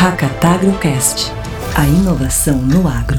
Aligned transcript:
Hackatagrocast, 0.00 1.32
a 1.74 1.84
inovação 1.84 2.56
no 2.58 2.86
agro. 2.86 3.18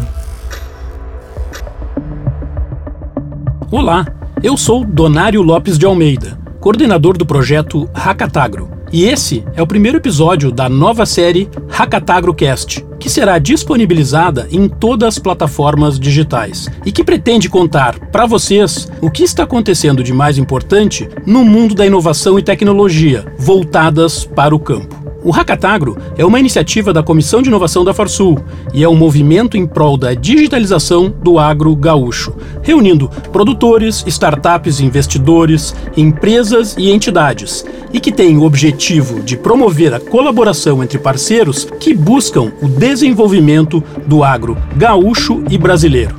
Olá, 3.69 4.05
eu 4.41 4.55
sou 4.55 4.85
Donário 4.85 5.41
Lopes 5.41 5.77
de 5.77 5.85
Almeida, 5.85 6.39
coordenador 6.61 7.17
do 7.17 7.25
projeto 7.25 7.89
Hackatagro. 7.93 8.71
E 8.93 9.03
esse 9.03 9.43
é 9.55 9.61
o 9.61 9.67
primeiro 9.67 9.97
episódio 9.97 10.53
da 10.53 10.69
nova 10.69 11.05
série 11.05 11.49
Hackatagrocast, 11.67 12.85
que 12.97 13.09
será 13.09 13.39
disponibilizada 13.39 14.47
em 14.49 14.69
todas 14.69 15.15
as 15.15 15.19
plataformas 15.19 15.99
digitais 15.99 16.69
e 16.85 16.93
que 16.93 17.03
pretende 17.03 17.49
contar 17.49 17.99
para 18.09 18.25
vocês 18.25 18.89
o 19.01 19.11
que 19.11 19.23
está 19.23 19.43
acontecendo 19.43 20.01
de 20.01 20.13
mais 20.13 20.37
importante 20.37 21.09
no 21.25 21.43
mundo 21.43 21.75
da 21.75 21.85
inovação 21.85 22.39
e 22.39 22.41
tecnologia 22.41 23.25
voltadas 23.37 24.23
para 24.23 24.55
o 24.55 24.59
campo. 24.59 25.08
O 25.21 25.31
Hackatagro 25.31 25.97
é 26.17 26.25
uma 26.25 26.39
iniciativa 26.39 26.93
da 26.93 27.03
Comissão 27.03 27.41
de 27.41 27.49
Inovação 27.49 27.83
da 27.83 27.93
Farsul 27.93 28.39
e 28.73 28.83
é 28.83 28.89
um 28.89 28.95
movimento 28.95 29.57
em 29.57 29.67
prol 29.67 29.97
da 29.97 30.13
digitalização 30.13 31.09
do 31.09 31.37
agro 31.37 31.75
gaúcho, 31.75 32.33
reunindo 32.61 33.09
produtores, 33.31 34.03
startups, 34.07 34.79
investidores, 34.79 35.75
empresas 35.97 36.73
e 36.77 36.89
entidades, 36.89 37.65
e 37.91 37.99
que 37.99 38.13
tem 38.13 38.37
o 38.37 38.43
objetivo 38.43 39.21
de 39.21 39.35
promover 39.35 39.93
a 39.93 39.99
colaboração 39.99 40.81
entre 40.81 40.97
parceiros 40.97 41.65
que 41.79 41.93
buscam 41.93 42.53
o 42.61 42.67
desenvolvimento 42.69 43.83
do 44.07 44.23
agro 44.23 44.57
gaúcho 44.77 45.43
e 45.49 45.57
brasileiro. 45.57 46.15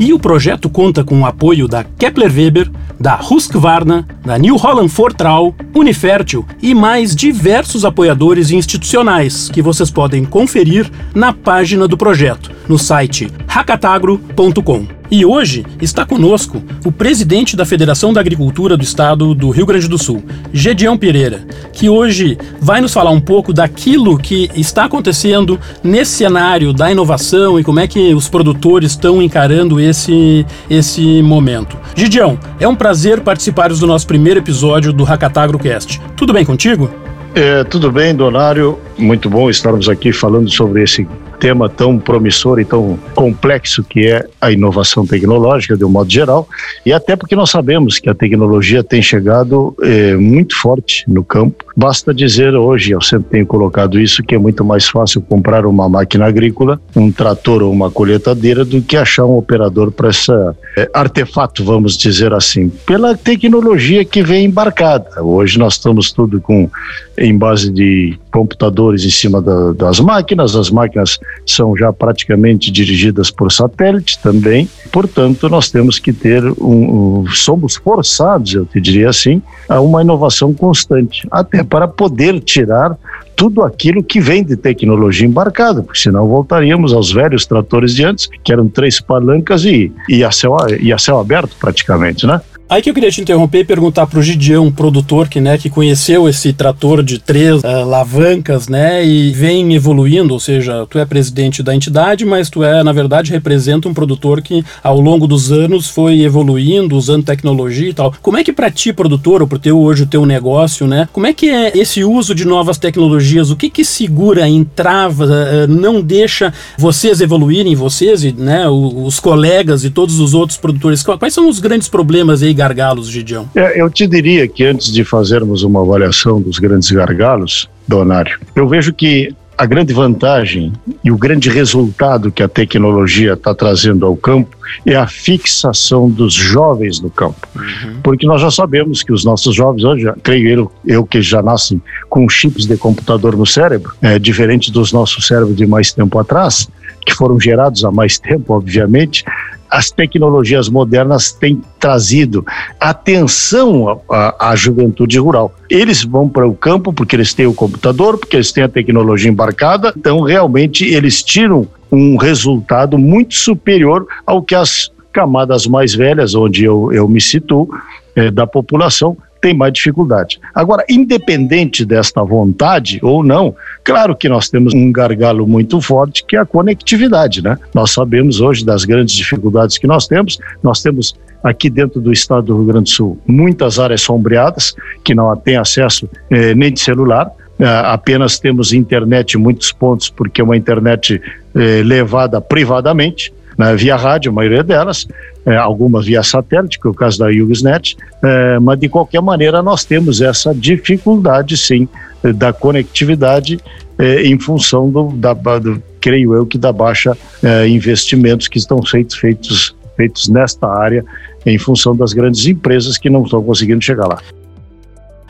E 0.00 0.12
o 0.12 0.18
projeto 0.18 0.68
conta 0.68 1.04
com 1.04 1.20
o 1.20 1.26
apoio 1.26 1.68
da 1.68 1.84
Kepler 1.84 2.32
Weber, 2.34 2.70
da 3.02 3.18
Husqvarna, 3.20 4.06
da 4.24 4.38
New 4.38 4.56
Holland 4.56 4.88
Fortral, 4.88 5.52
Unifértil 5.74 6.46
e 6.62 6.72
mais 6.72 7.16
diversos 7.16 7.84
apoiadores 7.84 8.52
institucionais 8.52 9.48
que 9.48 9.60
vocês 9.60 9.90
podem 9.90 10.24
conferir 10.24 10.88
na 11.12 11.32
página 11.32 11.88
do 11.88 11.96
projeto, 11.96 12.52
no 12.68 12.78
site 12.78 13.28
hackatagro.com. 13.48 15.01
E 15.12 15.26
hoje 15.26 15.62
está 15.78 16.06
conosco 16.06 16.62
o 16.86 16.90
presidente 16.90 17.54
da 17.54 17.66
Federação 17.66 18.14
da 18.14 18.20
Agricultura 18.22 18.78
do 18.78 18.82
Estado 18.82 19.34
do 19.34 19.50
Rio 19.50 19.66
Grande 19.66 19.86
do 19.86 19.98
Sul, 19.98 20.22
Gedião 20.54 20.96
Pereira, 20.96 21.46
que 21.70 21.86
hoje 21.86 22.38
vai 22.58 22.80
nos 22.80 22.94
falar 22.94 23.10
um 23.10 23.20
pouco 23.20 23.52
daquilo 23.52 24.16
que 24.16 24.48
está 24.56 24.86
acontecendo 24.86 25.60
nesse 25.84 26.12
cenário 26.12 26.72
da 26.72 26.90
inovação 26.90 27.60
e 27.60 27.62
como 27.62 27.78
é 27.78 27.86
que 27.86 28.14
os 28.14 28.26
produtores 28.26 28.92
estão 28.92 29.20
encarando 29.20 29.78
esse, 29.78 30.46
esse 30.70 31.20
momento. 31.20 31.76
Gideão, 31.94 32.38
é 32.58 32.66
um 32.66 32.74
prazer 32.74 33.20
participar 33.20 33.68
do 33.68 33.86
nosso 33.86 34.06
primeiro 34.06 34.40
episódio 34.40 34.94
do 34.94 35.04
Hackatagrocast. 35.04 36.00
Tudo 36.16 36.32
bem 36.32 36.46
contigo? 36.46 36.90
É, 37.34 37.64
tudo 37.64 37.92
bem, 37.92 38.14
Donário. 38.14 38.78
Muito 38.96 39.28
bom 39.28 39.50
estarmos 39.50 39.90
aqui 39.90 40.10
falando 40.10 40.50
sobre 40.50 40.82
esse 40.82 41.06
tema 41.42 41.68
tão 41.68 41.98
promissor 41.98 42.60
e 42.60 42.64
tão 42.64 42.96
complexo 43.16 43.82
que 43.82 44.06
é 44.06 44.24
a 44.40 44.52
inovação 44.52 45.04
tecnológica, 45.04 45.76
de 45.76 45.84
um 45.84 45.88
modo 45.88 46.08
geral, 46.08 46.48
e 46.86 46.92
até 46.92 47.16
porque 47.16 47.34
nós 47.34 47.50
sabemos 47.50 47.98
que 47.98 48.08
a 48.08 48.14
tecnologia 48.14 48.84
tem 48.84 49.02
chegado 49.02 49.74
é, 49.82 50.14
muito 50.14 50.54
forte 50.54 51.02
no 51.08 51.24
campo. 51.24 51.64
Basta 51.76 52.14
dizer 52.14 52.54
hoje, 52.54 52.92
eu 52.92 53.00
sempre 53.00 53.28
tenho 53.28 53.44
colocado 53.44 53.98
isso, 53.98 54.22
que 54.22 54.36
é 54.36 54.38
muito 54.38 54.64
mais 54.64 54.88
fácil 54.88 55.20
comprar 55.20 55.66
uma 55.66 55.88
máquina 55.88 56.26
agrícola, 56.26 56.80
um 56.94 57.10
trator 57.10 57.60
ou 57.60 57.72
uma 57.72 57.90
colheitadeira, 57.90 58.64
do 58.64 58.80
que 58.80 58.96
achar 58.96 59.24
um 59.24 59.36
operador 59.36 59.90
para 59.90 60.10
esse 60.10 60.30
é, 60.76 60.88
artefato, 60.94 61.64
vamos 61.64 61.96
dizer 61.96 62.32
assim, 62.32 62.68
pela 62.86 63.16
tecnologia 63.16 64.04
que 64.04 64.22
vem 64.22 64.44
embarcada. 64.44 65.20
Hoje 65.20 65.58
nós 65.58 65.72
estamos 65.72 66.12
tudo 66.12 66.40
com 66.40 66.70
em 67.18 67.36
base 67.36 67.68
de 67.68 68.16
computadores 68.32 69.04
em 69.04 69.10
cima 69.10 69.40
da, 69.40 69.72
das 69.72 70.00
máquinas, 70.00 70.56
as 70.56 70.70
máquinas 70.70 71.20
são 71.46 71.76
já 71.76 71.92
praticamente 71.92 72.70
dirigidas 72.70 73.30
por 73.30 73.52
satélite 73.52 74.18
também, 74.20 74.68
portanto, 74.90 75.48
nós 75.48 75.70
temos 75.70 75.98
que 75.98 76.12
ter 76.12 76.42
um, 76.60 77.20
um, 77.20 77.26
somos 77.28 77.76
forçados, 77.76 78.54
eu 78.54 78.64
te 78.64 78.80
diria 78.80 79.10
assim, 79.10 79.42
a 79.68 79.80
uma 79.80 80.02
inovação 80.02 80.52
constante, 80.54 81.28
até 81.30 81.62
para 81.62 81.86
poder 81.86 82.40
tirar 82.40 82.96
tudo 83.36 83.62
aquilo 83.62 84.02
que 84.02 84.20
vem 84.20 84.44
de 84.44 84.56
tecnologia 84.56 85.26
embarcada, 85.26 85.82
porque 85.82 85.98
senão 85.98 86.28
voltaríamos 86.28 86.92
aos 86.92 87.12
velhos 87.12 87.46
tratores 87.46 87.94
de 87.94 88.04
antes, 88.04 88.28
que 88.44 88.52
eram 88.52 88.68
três 88.68 89.00
palancas 89.00 89.64
e, 89.64 89.92
e, 90.08 90.22
a, 90.22 90.30
céu, 90.30 90.56
e 90.80 90.92
a 90.92 90.98
céu 90.98 91.18
aberto 91.18 91.56
praticamente, 91.58 92.26
né? 92.26 92.40
Aí 92.72 92.80
que 92.80 92.88
eu 92.88 92.94
queria 92.94 93.10
te 93.10 93.20
interromper 93.20 93.58
e 93.58 93.64
perguntar 93.64 94.06
pro 94.06 94.22
Gideão, 94.22 94.68
um 94.68 94.72
produtor 94.72 95.28
que, 95.28 95.42
né, 95.42 95.58
que 95.58 95.68
conheceu 95.68 96.26
esse 96.26 96.54
trator 96.54 97.02
de 97.02 97.18
três 97.18 97.62
uh, 97.62 97.66
alavancas, 97.66 98.66
né, 98.66 99.06
e 99.06 99.30
vem 99.30 99.74
evoluindo, 99.74 100.32
ou 100.32 100.40
seja, 100.40 100.86
tu 100.88 100.98
é 100.98 101.04
presidente 101.04 101.62
da 101.62 101.74
entidade, 101.74 102.24
mas 102.24 102.48
tu 102.48 102.64
é, 102.64 102.82
na 102.82 102.90
verdade, 102.90 103.30
representa 103.30 103.90
um 103.90 103.92
produtor 103.92 104.40
que 104.40 104.64
ao 104.82 104.98
longo 104.98 105.26
dos 105.26 105.52
anos 105.52 105.86
foi 105.86 106.22
evoluindo, 106.22 106.96
usando 106.96 107.26
tecnologia 107.26 107.90
e 107.90 107.92
tal. 107.92 108.14
Como 108.22 108.38
é 108.38 108.42
que 108.42 108.54
para 108.54 108.70
ti, 108.70 108.90
produtor, 108.90 109.42
ou 109.42 109.46
pro 109.46 109.58
teu 109.58 109.78
hoje 109.78 110.04
o 110.04 110.06
teu 110.06 110.24
negócio, 110.24 110.86
né, 110.86 111.06
como 111.12 111.26
é 111.26 111.34
que 111.34 111.50
é 111.50 111.76
esse 111.76 112.02
uso 112.02 112.34
de 112.34 112.46
novas 112.46 112.78
tecnologias? 112.78 113.50
O 113.50 113.56
que 113.56 113.68
que 113.68 113.84
segura, 113.84 114.48
entrava, 114.48 115.26
uh, 115.26 115.66
não 115.68 116.00
deixa 116.00 116.54
vocês 116.78 117.20
evoluírem, 117.20 117.74
vocês 117.74 118.24
e, 118.24 118.32
né, 118.32 118.66
os, 118.66 118.94
os 118.94 119.20
colegas 119.20 119.84
e 119.84 119.90
todos 119.90 120.18
os 120.18 120.32
outros 120.32 120.56
produtores? 120.56 121.02
Quais 121.02 121.34
são 121.34 121.50
os 121.50 121.58
grandes 121.58 121.86
problemas 121.86 122.42
aí, 122.42 122.61
gargalos, 122.62 123.08
Gidião? 123.08 123.48
É, 123.56 123.80
eu 123.80 123.90
te 123.90 124.06
diria 124.06 124.46
que 124.46 124.64
antes 124.64 124.92
de 124.92 125.04
fazermos 125.04 125.64
uma 125.64 125.82
avaliação 125.82 126.40
dos 126.40 126.58
grandes 126.60 126.90
gargalos, 126.90 127.68
Donário, 127.88 128.38
eu 128.54 128.68
vejo 128.68 128.92
que 128.92 129.34
a 129.58 129.66
grande 129.66 129.92
vantagem 129.92 130.72
e 131.04 131.10
o 131.10 131.18
grande 131.18 131.50
resultado 131.50 132.30
que 132.30 132.42
a 132.42 132.48
tecnologia 132.48 133.34
está 133.34 133.54
trazendo 133.54 134.06
ao 134.06 134.16
campo 134.16 134.56
é 134.86 134.94
a 134.94 135.06
fixação 135.06 136.08
dos 136.08 136.32
jovens 136.32 137.00
no 137.00 137.10
campo. 137.10 137.46
Uhum. 137.54 138.00
Porque 138.02 138.26
nós 138.26 138.40
já 138.40 138.50
sabemos 138.50 139.02
que 139.02 139.12
os 139.12 139.24
nossos 139.24 139.54
jovens 139.54 139.84
hoje, 139.84 140.12
creio 140.22 140.48
eu, 140.48 140.72
eu 140.86 141.04
que 141.04 141.20
já 141.20 141.42
nascem 141.42 141.82
com 142.08 142.28
chips 142.28 142.66
de 142.66 142.76
computador 142.76 143.36
no 143.36 143.46
cérebro, 143.46 143.92
é 144.00 144.18
diferente 144.18 144.72
dos 144.72 144.92
nossos 144.92 145.26
cérebros 145.26 145.56
de 145.56 145.66
mais 145.66 145.92
tempo 145.92 146.18
atrás, 146.18 146.68
que 147.04 147.14
foram 147.14 147.38
gerados 147.40 147.84
há 147.84 147.90
mais 147.90 148.18
tempo, 148.18 148.54
obviamente, 148.54 149.24
as 149.72 149.90
tecnologias 149.90 150.68
modernas 150.68 151.32
têm 151.32 151.62
trazido 151.80 152.44
atenção 152.78 154.02
à, 154.38 154.54
juventude 154.54 155.18
rural. 155.18 155.54
Eles 155.70 156.04
vão 156.04 156.28
para 156.28 156.46
o 156.46 156.54
campo 156.54 156.92
porque 156.92 157.16
eles 157.16 157.32
têm 157.32 157.46
o 157.46 157.54
computador, 157.54 158.18
porque 158.18 158.36
eles 158.36 158.52
têm 158.52 158.64
a 158.64 158.68
tecnologia 158.68 159.30
embarcada, 159.30 159.94
então 159.96 160.20
realmente 160.20 160.84
eles 160.84 161.22
tiram 161.22 161.66
um 161.90 162.18
resultado 162.18 162.98
muito 162.98 163.34
superior 163.34 164.06
ao 164.26 164.42
que 164.42 164.54
as 164.54 164.90
camadas 165.10 165.66
mais 165.66 165.94
velhas, 165.94 166.34
onde 166.34 166.64
eu, 166.64 166.92
eu 166.92 167.08
me 167.08 167.20
situo, 167.20 167.66
é, 168.14 168.30
da 168.30 168.46
população, 168.46 169.16
tem 169.42 169.52
mais 169.52 169.72
dificuldade. 169.72 170.40
Agora, 170.54 170.84
independente 170.88 171.84
desta 171.84 172.22
vontade 172.22 173.00
ou 173.02 173.24
não, 173.24 173.54
claro 173.82 174.16
que 174.16 174.28
nós 174.28 174.48
temos 174.48 174.72
um 174.72 174.92
gargalo 174.92 175.46
muito 175.46 175.80
forte 175.80 176.24
que 176.24 176.36
é 176.36 176.38
a 176.38 176.46
conectividade, 176.46 177.42
né? 177.42 177.58
Nós 177.74 177.90
sabemos 177.90 178.40
hoje 178.40 178.64
das 178.64 178.84
grandes 178.84 179.16
dificuldades 179.16 179.76
que 179.76 179.86
nós 179.86 180.06
temos. 180.06 180.38
Nós 180.62 180.80
temos 180.80 181.14
aqui 181.42 181.68
dentro 181.68 182.00
do 182.00 182.12
estado 182.12 182.46
do 182.46 182.56
Rio 182.56 182.66
Grande 182.66 182.84
do 182.84 182.94
Sul 182.94 183.18
muitas 183.26 183.80
áreas 183.80 184.00
sombreadas 184.02 184.76
que 185.04 185.12
não 185.12 185.36
têm 185.36 185.56
acesso 185.56 186.08
eh, 186.30 186.54
nem 186.54 186.72
de 186.72 186.80
celular. 186.80 187.26
Uh, 187.58 187.66
apenas 187.84 188.38
temos 188.38 188.72
internet 188.72 189.34
em 189.34 189.38
muitos 189.38 189.70
pontos, 189.70 190.08
porque 190.08 190.40
é 190.40 190.44
uma 190.44 190.56
internet 190.56 191.20
eh, 191.54 191.82
levada 191.84 192.40
privadamente 192.40 193.32
né, 193.58 193.74
via 193.76 193.96
rádio, 193.96 194.30
a 194.30 194.34
maioria 194.34 194.62
delas, 194.62 195.06
é, 195.44 195.56
algumas 195.56 196.06
via 196.06 196.22
satélite, 196.22 196.78
que 196.78 196.86
é 196.86 196.90
o 196.90 196.94
caso 196.94 197.18
da 197.18 197.26
Usenet, 197.26 197.96
é, 198.22 198.58
mas 198.58 198.78
de 198.78 198.88
qualquer 198.88 199.20
maneira 199.20 199.62
nós 199.62 199.84
temos 199.84 200.20
essa 200.20 200.54
dificuldade, 200.54 201.56
sim, 201.56 201.88
da 202.36 202.52
conectividade 202.52 203.58
é, 203.98 204.22
em 204.22 204.38
função 204.38 204.88
do, 204.88 205.08
da, 205.12 205.34
do, 205.34 205.82
creio 206.00 206.34
eu, 206.34 206.46
que 206.46 206.58
da 206.58 206.72
baixa 206.72 207.16
é, 207.42 207.66
investimentos 207.68 208.48
que 208.48 208.58
estão 208.58 208.82
feitos, 208.82 209.16
feitos, 209.16 209.74
feitos 209.96 210.28
nesta 210.28 210.66
área 210.66 211.04
em 211.44 211.58
função 211.58 211.94
das 211.94 212.12
grandes 212.12 212.46
empresas 212.46 212.96
que 212.96 213.10
não 213.10 213.24
estão 213.24 213.42
conseguindo 213.42 213.82
chegar 213.82 214.06
lá. 214.06 214.18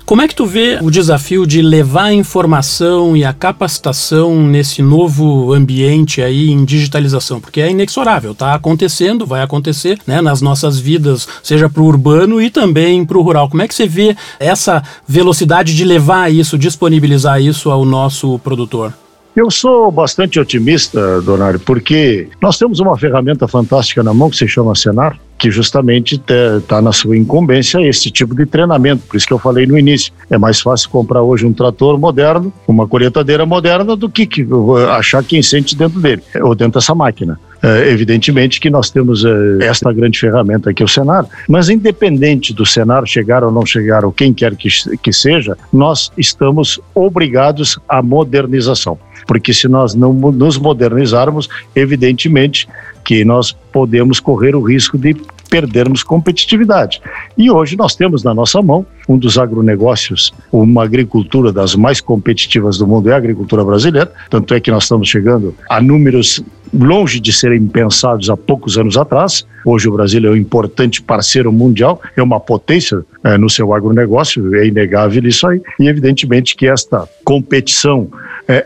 Como 0.04 0.20
é 0.20 0.28
que 0.28 0.34
tu 0.34 0.44
vê 0.44 0.78
o 0.82 0.90
desafio 0.90 1.46
de 1.46 1.62
levar 1.62 2.04
a 2.04 2.14
informação 2.14 3.16
e 3.16 3.24
a 3.24 3.32
capacitação 3.32 4.46
nesse 4.46 4.82
novo 4.82 5.52
ambiente 5.52 6.20
aí 6.20 6.50
em 6.50 6.64
digitalização? 6.64 7.40
Porque 7.40 7.60
é 7.60 7.70
inexorável, 7.70 8.34
tá 8.34 8.52
acontecendo, 8.52 9.24
vai 9.24 9.42
acontecer, 9.42 9.98
né, 10.06 10.20
nas 10.20 10.42
nossas 10.42 10.78
vidas, 10.78 11.28
seja 11.42 11.68
para 11.68 11.82
o 11.82 11.86
urbano 11.86 12.42
e 12.42 12.50
também 12.50 13.04
para 13.04 13.16
o 13.16 13.22
rural. 13.22 13.48
Como 13.48 13.62
é 13.62 13.68
que 13.68 13.74
você 13.74 13.86
vê 13.86 14.16
essa 14.40 14.82
velocidade 15.06 15.74
de 15.74 15.84
levar 15.84 16.32
isso, 16.32 16.58
disponibilizar 16.58 17.40
isso 17.40 17.70
ao 17.70 17.84
nosso 17.84 18.38
produtor? 18.40 18.92
Eu 19.34 19.50
sou 19.50 19.90
bastante 19.90 20.38
otimista, 20.38 21.22
Donário, 21.22 21.58
porque 21.58 22.28
nós 22.38 22.58
temos 22.58 22.80
uma 22.80 22.98
ferramenta 22.98 23.48
fantástica 23.48 24.02
na 24.02 24.12
mão 24.12 24.28
que 24.28 24.36
se 24.36 24.46
chama 24.46 24.74
Senar, 24.74 25.18
que 25.38 25.50
justamente 25.50 26.20
está 26.28 26.82
na 26.82 26.92
sua 26.92 27.16
incumbência 27.16 27.80
esse 27.80 28.10
tipo 28.10 28.34
de 28.34 28.44
treinamento. 28.44 29.04
Por 29.08 29.16
isso 29.16 29.26
que 29.26 29.32
eu 29.32 29.38
falei 29.38 29.66
no 29.66 29.78
início, 29.78 30.12
é 30.30 30.36
mais 30.36 30.60
fácil 30.60 30.90
comprar 30.90 31.22
hoje 31.22 31.46
um 31.46 31.52
trator 31.52 31.98
moderno, 31.98 32.52
uma 32.68 32.86
colheitadeira 32.86 33.46
moderna, 33.46 33.96
do 33.96 34.08
que, 34.08 34.26
que 34.26 34.46
achar 34.90 35.24
quem 35.24 35.42
sente 35.42 35.74
dentro 35.74 35.98
dele, 35.98 36.22
ou 36.42 36.54
dentro 36.54 36.78
dessa 36.78 36.94
máquina. 36.94 37.40
É, 37.62 37.88
evidentemente 37.90 38.60
que 38.60 38.68
nós 38.68 38.90
temos 38.90 39.24
é, 39.24 39.30
esta 39.62 39.92
grande 39.92 40.18
ferramenta 40.18 40.70
aqui, 40.70 40.84
o 40.84 40.88
Senar, 40.88 41.24
mas 41.48 41.70
independente 41.70 42.52
do 42.52 42.66
Senar 42.66 43.06
chegar 43.06 43.42
ou 43.42 43.50
não 43.50 43.64
chegar, 43.64 44.04
ou 44.04 44.12
quem 44.12 44.34
quer 44.34 44.54
que, 44.56 44.68
que 44.98 45.12
seja, 45.12 45.56
nós 45.72 46.12
estamos 46.18 46.78
obrigados 46.94 47.78
à 47.88 48.02
modernização 48.02 48.98
porque 49.26 49.52
se 49.52 49.68
nós 49.68 49.94
não 49.94 50.12
nos 50.12 50.58
modernizarmos, 50.58 51.48
evidentemente 51.74 52.68
que 53.04 53.24
nós 53.24 53.52
podemos 53.72 54.20
correr 54.20 54.54
o 54.54 54.62
risco 54.62 54.96
de 54.96 55.14
perdermos 55.52 56.02
competitividade. 56.02 57.02
E 57.36 57.50
hoje 57.50 57.76
nós 57.76 57.94
temos 57.94 58.24
na 58.24 58.32
nossa 58.32 58.62
mão 58.62 58.86
um 59.06 59.18
dos 59.18 59.36
agronegócios, 59.36 60.32
uma 60.50 60.82
agricultura 60.82 61.52
das 61.52 61.74
mais 61.74 62.00
competitivas 62.00 62.78
do 62.78 62.86
mundo 62.86 63.10
é 63.10 63.12
a 63.12 63.16
agricultura 63.18 63.62
brasileira, 63.62 64.10
tanto 64.30 64.54
é 64.54 64.60
que 64.60 64.70
nós 64.70 64.84
estamos 64.84 65.08
chegando 65.08 65.54
a 65.68 65.78
números 65.78 66.42
longe 66.72 67.20
de 67.20 67.32
serem 67.32 67.66
pensados 67.66 68.30
há 68.30 68.36
poucos 68.36 68.78
anos 68.78 68.96
atrás. 68.96 69.46
Hoje 69.64 69.88
o 69.88 69.92
Brasil 69.92 70.26
é 70.26 70.30
um 70.30 70.36
importante 70.36 71.02
parceiro 71.02 71.52
mundial, 71.52 72.00
é 72.16 72.22
uma 72.22 72.40
potência 72.40 73.04
é, 73.22 73.36
no 73.36 73.50
seu 73.50 73.74
agronegócio, 73.74 74.54
é 74.56 74.66
inegável 74.66 75.22
isso 75.24 75.46
aí. 75.46 75.60
E 75.78 75.86
evidentemente 75.86 76.56
que 76.56 76.66
esta 76.66 77.06
competição, 77.24 78.08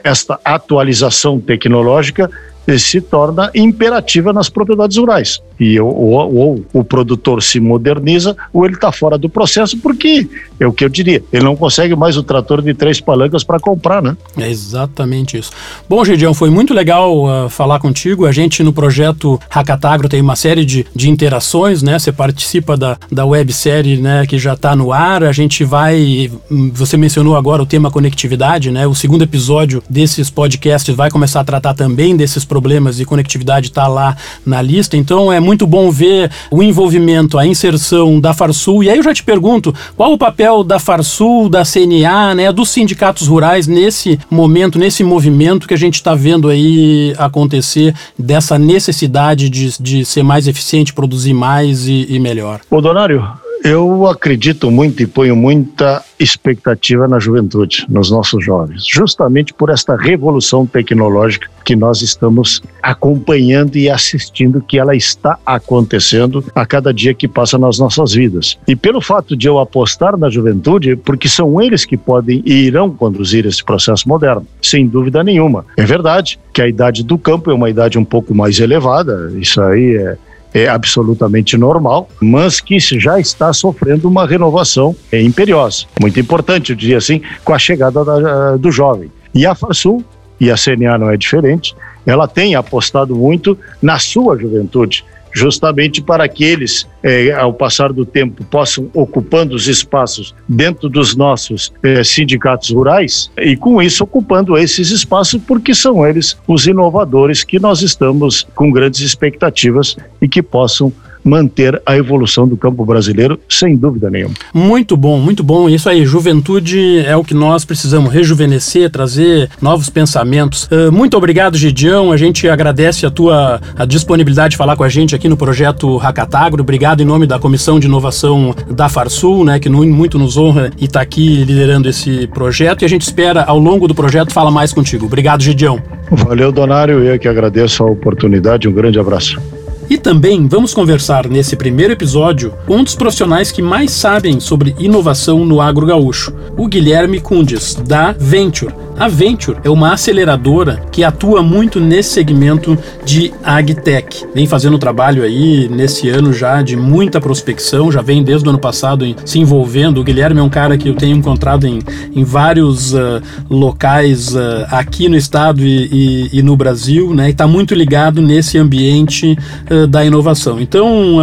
esta 0.03 0.41
atualização 0.45 1.41
tecnológica 1.41 2.31
se 2.79 3.01
torna 3.01 3.51
imperativa 3.55 4.33
nas 4.33 4.49
propriedades 4.49 4.97
rurais. 4.97 5.41
E 5.59 5.81
ou, 5.81 5.95
ou, 5.95 6.35
ou 6.35 6.65
o 6.73 6.85
produtor 6.85 7.43
se 7.43 7.61
moderniza 7.61 8.37
ou 8.53 8.67
ele 8.67 8.75
está 8.75 8.93
fora 8.93 9.17
do 9.17 9.29
processo, 9.29 9.79
porque 9.79 10.29
é 10.59 10.67
o 10.67 10.73
que 10.73 10.85
eu 10.85 10.89
diria, 10.89 11.23
ele 11.33 11.45
não 11.45 11.57
consegue 11.57 11.95
mais 11.95 12.17
o 12.17 12.23
trator 12.23 12.61
de 12.61 12.75
três 12.75 13.01
palancas 13.01 13.45
para 13.45 13.59
comprar, 13.59 14.03
né? 14.03 14.17
É 14.37 14.51
exatamente 14.51 15.39
isso. 15.39 15.51
Bom, 15.89 16.05
Gideão, 16.05 16.35
foi 16.35 16.51
muito 16.51 16.75
legal 16.75 17.25
uh, 17.25 17.49
falar 17.49 17.79
contigo. 17.79 18.27
A 18.27 18.33
gente 18.33 18.63
no 18.63 18.73
projeto 18.73 19.41
Hackatagro 19.49 20.09
tem 20.09 20.21
uma 20.21 20.37
série 20.37 20.65
de, 20.65 20.85
de 20.95 21.09
interações, 21.09 21.83
né? 21.83 21.99
Você 21.99 22.13
participa 22.13 22.77
da, 22.77 22.99
da 23.11 23.25
websérie 23.25 23.97
né, 23.97 24.27
que 24.27 24.39
já 24.39 24.55
está 24.55 24.75
no 24.75 24.93
ar. 24.93 25.23
A 25.23 25.33
gente 25.33 25.65
vai. 25.65 26.31
Você 26.73 26.97
mencionou 26.97 27.37
agora 27.37 27.63
o 27.63 27.67
tema 27.67 27.91
conectividade, 27.91 28.71
né? 28.71 28.87
O 28.87 28.95
segundo 28.95 29.23
episódio 29.23 29.83
desses 29.89 30.29
podcasts 30.29 30.95
vai 30.95 31.11
começar 31.11 31.41
a 31.41 31.45
tratar 31.45 31.75
também 31.75 32.17
desses 32.17 32.45
problemas 32.45 32.56
de 32.97 33.05
conectividade, 33.05 33.69
está 33.69 33.87
lá 33.87 34.17
na 34.45 34.61
lista. 34.63 34.97
Então 34.97 35.33
é 35.33 35.41
muito 35.41 35.67
bom 35.67 35.91
ver 35.91 36.31
o 36.51 36.63
envolvimento, 36.63 37.39
a 37.39 37.47
inserção 37.47 38.21
da 38.21 38.33
Farsul. 38.33 38.85
E 38.85 38.91
aí 38.91 38.97
eu 38.97 39.03
já 39.03 39.15
te 39.15 39.23
pergunto, 39.23 39.75
qual 39.97 40.13
o 40.13 40.19
papel 40.19 40.65
da 40.65 40.79
Farsul, 40.79 41.49
da 41.49 41.63
CNA, 41.65 42.35
né, 42.35 42.53
dos 42.53 42.71
sindicatos 42.71 43.27
rurais 43.27 43.67
nesse 43.67 44.19
momento, 44.31 44.79
nesse 44.79 45.05
movimento 45.05 45.67
que 45.69 45.75
a 45.75 45.79
gente 45.79 45.95
está 45.95 46.15
vendo 46.15 46.49
aí 46.49 47.15
acontecer 47.19 47.95
dessa 48.19 48.59
necessidade 48.59 49.49
de, 49.49 49.81
de 49.81 50.05
ser 50.05 50.23
mais 50.23 50.49
eficiente, 50.49 50.93
produzir 50.93 51.35
mais 51.35 51.87
e, 51.87 52.07
e 52.09 52.19
melhor? 52.19 52.61
Ô, 52.71 52.81
Donário, 52.81 53.27
eu 53.67 54.07
acredito 54.07 54.71
muito 54.71 55.03
e 55.03 55.09
ponho 55.09 55.35
muita 55.35 56.01
expectativa 56.21 57.09
na 57.09 57.19
juventude, 57.19 57.85
nos 57.89 58.13
nossos 58.13 58.45
jovens, 58.45 58.87
justamente 58.87 59.53
por 59.53 59.71
esta 59.71 59.97
revolução 59.97 60.65
tecnológica 60.65 61.51
que 61.65 61.75
nós 61.75 62.01
estamos 62.01 62.63
acompanhando 62.81 63.75
e 63.75 63.91
assistindo 63.91 64.63
que 64.63 64.79
ela 64.79 64.95
está 64.95 65.37
acontecendo 65.45 66.45
a 66.55 66.65
cada 66.65 66.95
dia 66.95 67.13
que 67.13 67.27
passa 67.27 67.59
nas 67.59 67.77
nossas 67.77 68.13
vidas. 68.13 68.57
E 68.69 68.77
pelo 68.77 69.01
fato 69.01 69.37
de 69.37 69.49
eu 69.49 69.59
apostar 69.59 70.17
na 70.17 70.31
juventude, 70.31 70.95
porque 70.95 71.29
são 71.29 71.61
eles 71.61 71.85
que 71.85 71.97
podem 71.97 72.41
e 72.47 72.67
irão 72.67 72.89
conduzir 72.89 73.47
esse 73.47 73.65
processo 73.65 74.09
moderno, 74.09 74.47
sem 74.63 74.87
dúvida 74.87 75.25
nenhuma. 75.25 75.67
É 75.77 75.85
verdade 75.85 76.39
que 76.53 76.63
a 76.63 76.69
idade 76.69 77.03
do 77.03 77.19
campo 77.19 77.51
é 77.51 77.55
uma 77.55 77.69
idade 77.69 77.99
um 77.99 78.05
pouco 78.05 78.33
mais 78.33 78.61
elevada, 78.61 79.33
isso 79.35 79.61
aí 79.61 79.97
é 79.97 80.17
é 80.55 80.69
absolutamente 80.69 81.57
normal, 81.57 82.09
mas 82.21 82.61
que 82.61 82.79
já 82.79 83.19
está 83.21 83.53
sofrendo 83.53 84.09
uma 84.09 84.27
renovação 84.27 84.95
é, 85.13 85.21
imperiosa. 85.21 85.85
Muito 86.01 86.19
importante, 86.19 86.71
eu 86.71 86.77
diria 86.77 86.99
assim, 86.99 87.21
com 87.45 87.53
a 87.53 87.59
chegada 87.59 88.05
da, 88.05 88.57
do 88.57 88.71
jovem. 88.71 89.11
E 89.35 89.45
a 89.45 89.55
FASUL, 89.55 90.03
e 90.41 90.51
a 90.51 90.57
CNA 90.57 90.99
não 90.99 91.11
é 91.11 91.17
diferente, 91.17 91.75
ela 92.07 92.29
tem 92.29 92.55
apostado 92.55 93.15
muito 93.15 93.59
na 93.83 93.99
sua 93.99 94.39
juventude 94.39 95.05
justamente 95.37 96.01
para 96.01 96.27
que 96.27 96.43
eles, 96.43 96.89
é, 97.03 97.31
ao 97.33 97.53
passar 97.53 97.93
do 97.93 98.07
tempo, 98.07 98.43
possam 98.45 98.89
ocupando 98.95 99.55
os 99.55 99.69
espaços 99.69 100.35
dentro 100.49 100.89
dos 100.89 101.15
nossos 101.15 101.75
é, 101.83 102.03
sindicatos 102.03 102.71
rurais 102.71 103.31
e, 103.37 103.55
com 103.55 103.83
isso, 103.83 104.03
ocupando 104.03 104.57
esses 104.57 104.91
espaços, 104.91 105.39
porque 105.47 105.75
são 105.75 106.07
eles 106.07 106.39
os 106.49 106.67
inovadores 106.67 107.45
que 107.45 107.59
nós 107.59 107.83
estamos 107.83 108.47
com 108.55 108.73
grandes 108.73 109.01
expectativas 109.01 109.95
e 110.23 110.27
que 110.27 110.43
possam 110.43 110.91
manter 111.27 111.81
a 111.85 111.97
evolução 111.97 112.47
do 112.47 112.57
campo 112.57 112.85
brasileiro, 112.85 113.39
sem 113.49 113.77
dúvida 113.77 114.09
nenhuma. 114.09 114.35
Muito 114.55 114.97
bom, 114.97 115.19
muito 115.19 115.43
bom. 115.43 115.69
Isso 115.69 115.89
aí, 115.89 116.05
juventude 116.07 117.01
é 117.01 117.17
o 117.17 117.25
que 117.25 117.35
nós 117.35 117.65
precisamos 117.65 118.13
rejuvenescer, 118.13 118.91
trazer 118.91 119.51
novos 119.61 119.91
pensamentos. 119.91 120.69
Uh, 120.71 120.93
muito 120.93 121.17
obrigado, 121.17 121.57
Gidião. 121.57 122.13
A 122.13 122.17
gente 122.17 122.49
agradece 122.49 123.05
a 123.05 123.11
tua 123.11 123.61
a 123.77 123.85
disponibilidade 123.85 124.53
de 124.53 124.57
falar 124.57 124.77
com 124.77 124.85
a 124.85 124.89
gente 124.89 125.15
aqui 125.15 125.29
no 125.29 125.37
projeto 125.37 125.97
Hackatagro. 125.97 126.63
Obrigado 126.63 127.01
em 127.03 127.05
nome 127.05 127.27
da 127.27 127.39
Comissão 127.39 127.81
de 127.81 127.87
Inovação 127.87 128.55
da 128.71 128.89
Farsul, 128.89 129.45
né, 129.45 129.59
que 129.59 129.69
muito 129.69 130.19
nos 130.19 130.37
honra 130.37 130.71
e 130.79 130.85
está 130.85 131.01
aqui 131.01 131.45
liderando 131.45 131.89
esse 131.89 132.27
projeto. 132.29 132.83
E 132.83 132.85
a 132.85 132.89
gente 132.89 133.03
espera, 133.03 133.43
ao 133.43 133.59
longo 133.59 133.89
do 133.89 133.95
projeto, 133.95 134.33
falar 134.33 134.51
mais 134.51 134.73
contigo. 134.73 135.07
Obrigado, 135.07 135.43
Gidião. 135.43 135.83
Valeu, 136.11 136.53
Donário. 136.53 137.03
Eu 137.03 137.19
que 137.19 137.29
agradeço 137.29 137.83
a 137.83 137.87
oportunidade. 137.87 138.69
Um 138.69 138.73
grande 138.73 138.99
abraço. 138.99 139.41
E 139.89 139.97
também 139.97 140.49
vamos 140.49 140.75
conversar 140.75 141.29
nesse 141.29 141.55
primeiro 141.57 141.93
episódio 141.93 142.53
com 142.67 142.79
um 142.79 142.85
dos 142.85 142.95
profissionais 142.95 143.53
que 143.53 143.63
mais 143.63 143.93
sabem 143.93 144.41
sobre 144.41 144.75
inovação 144.79 145.45
no 145.45 145.61
agro 145.61 145.87
gaúcho, 145.87 146.35
o 146.57 146.67
Guilherme 146.67 147.21
Cundes, 147.21 147.75
da 147.75 148.13
Venture 148.13 148.86
a 148.99 149.09
Venture 149.09 149.59
é 149.63 149.69
uma 149.69 149.93
aceleradora 149.93 150.83
que 150.91 151.05
atua 151.05 151.43
muito 151.43 151.79
nesse 151.79 152.11
segmento 152.11 152.79
de 153.05 153.33
agtech. 153.45 154.25
Vem 154.35 154.47
fazendo 154.47 154.79
trabalho 154.79 155.23
aí 155.23 155.69
nesse 155.69 156.09
ano 156.09 156.33
já 156.33 156.63
de 156.63 156.77
muita 156.77 157.21
prospecção, 157.21 157.93
já 157.93 158.01
vem 158.01 158.23
desde 158.23 158.47
o 158.47 158.51
ano 158.51 158.59
passado 158.59 159.05
em, 159.05 159.15
se 159.25 159.39
envolvendo. 159.39 160.01
O 160.01 160.05
Guilherme 160.05 160.41
é 160.41 160.43
um 160.43 160.49
cara 160.49 160.79
que 160.79 160.89
eu 160.89 160.95
tenho 160.95 161.17
encontrado 161.17 161.67
em, 161.67 161.79
em 162.15 162.25
vários 162.25 162.95
uh, 162.95 163.23
locais 163.51 164.35
uh, 164.35 164.67
aqui 164.71 165.09
no 165.09 165.17
estado 165.17 165.61
e, 165.63 165.89
e, 166.33 166.39
e, 166.39 166.43
no 166.43 166.57
Brasil, 166.57 167.13
né? 167.15 167.29
E 167.29 167.33
está 167.33 167.47
muito 167.47 167.75
ligado 167.75 168.23
nesse 168.23 168.57
ambiente 168.57 169.37
uh, 169.71 169.87
da 169.87 170.05
inovação. 170.05 170.61
Então, 170.61 171.19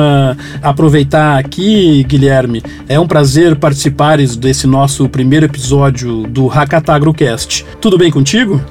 aproveitar 0.62 1.38
aqui, 1.38 2.04
Guilherme, 2.04 2.62
é 2.88 3.00
um 3.00 3.08
prazer 3.08 3.56
participares 3.56 4.36
desse 4.36 4.68
nosso 4.68 5.10
primeiro 5.10 5.46
episódio 5.46 6.24
do 6.28 6.48
Hackatagrocast. 6.48 7.63
Tudo 7.80 7.98
bem 7.98 8.12
contigo? 8.12 8.62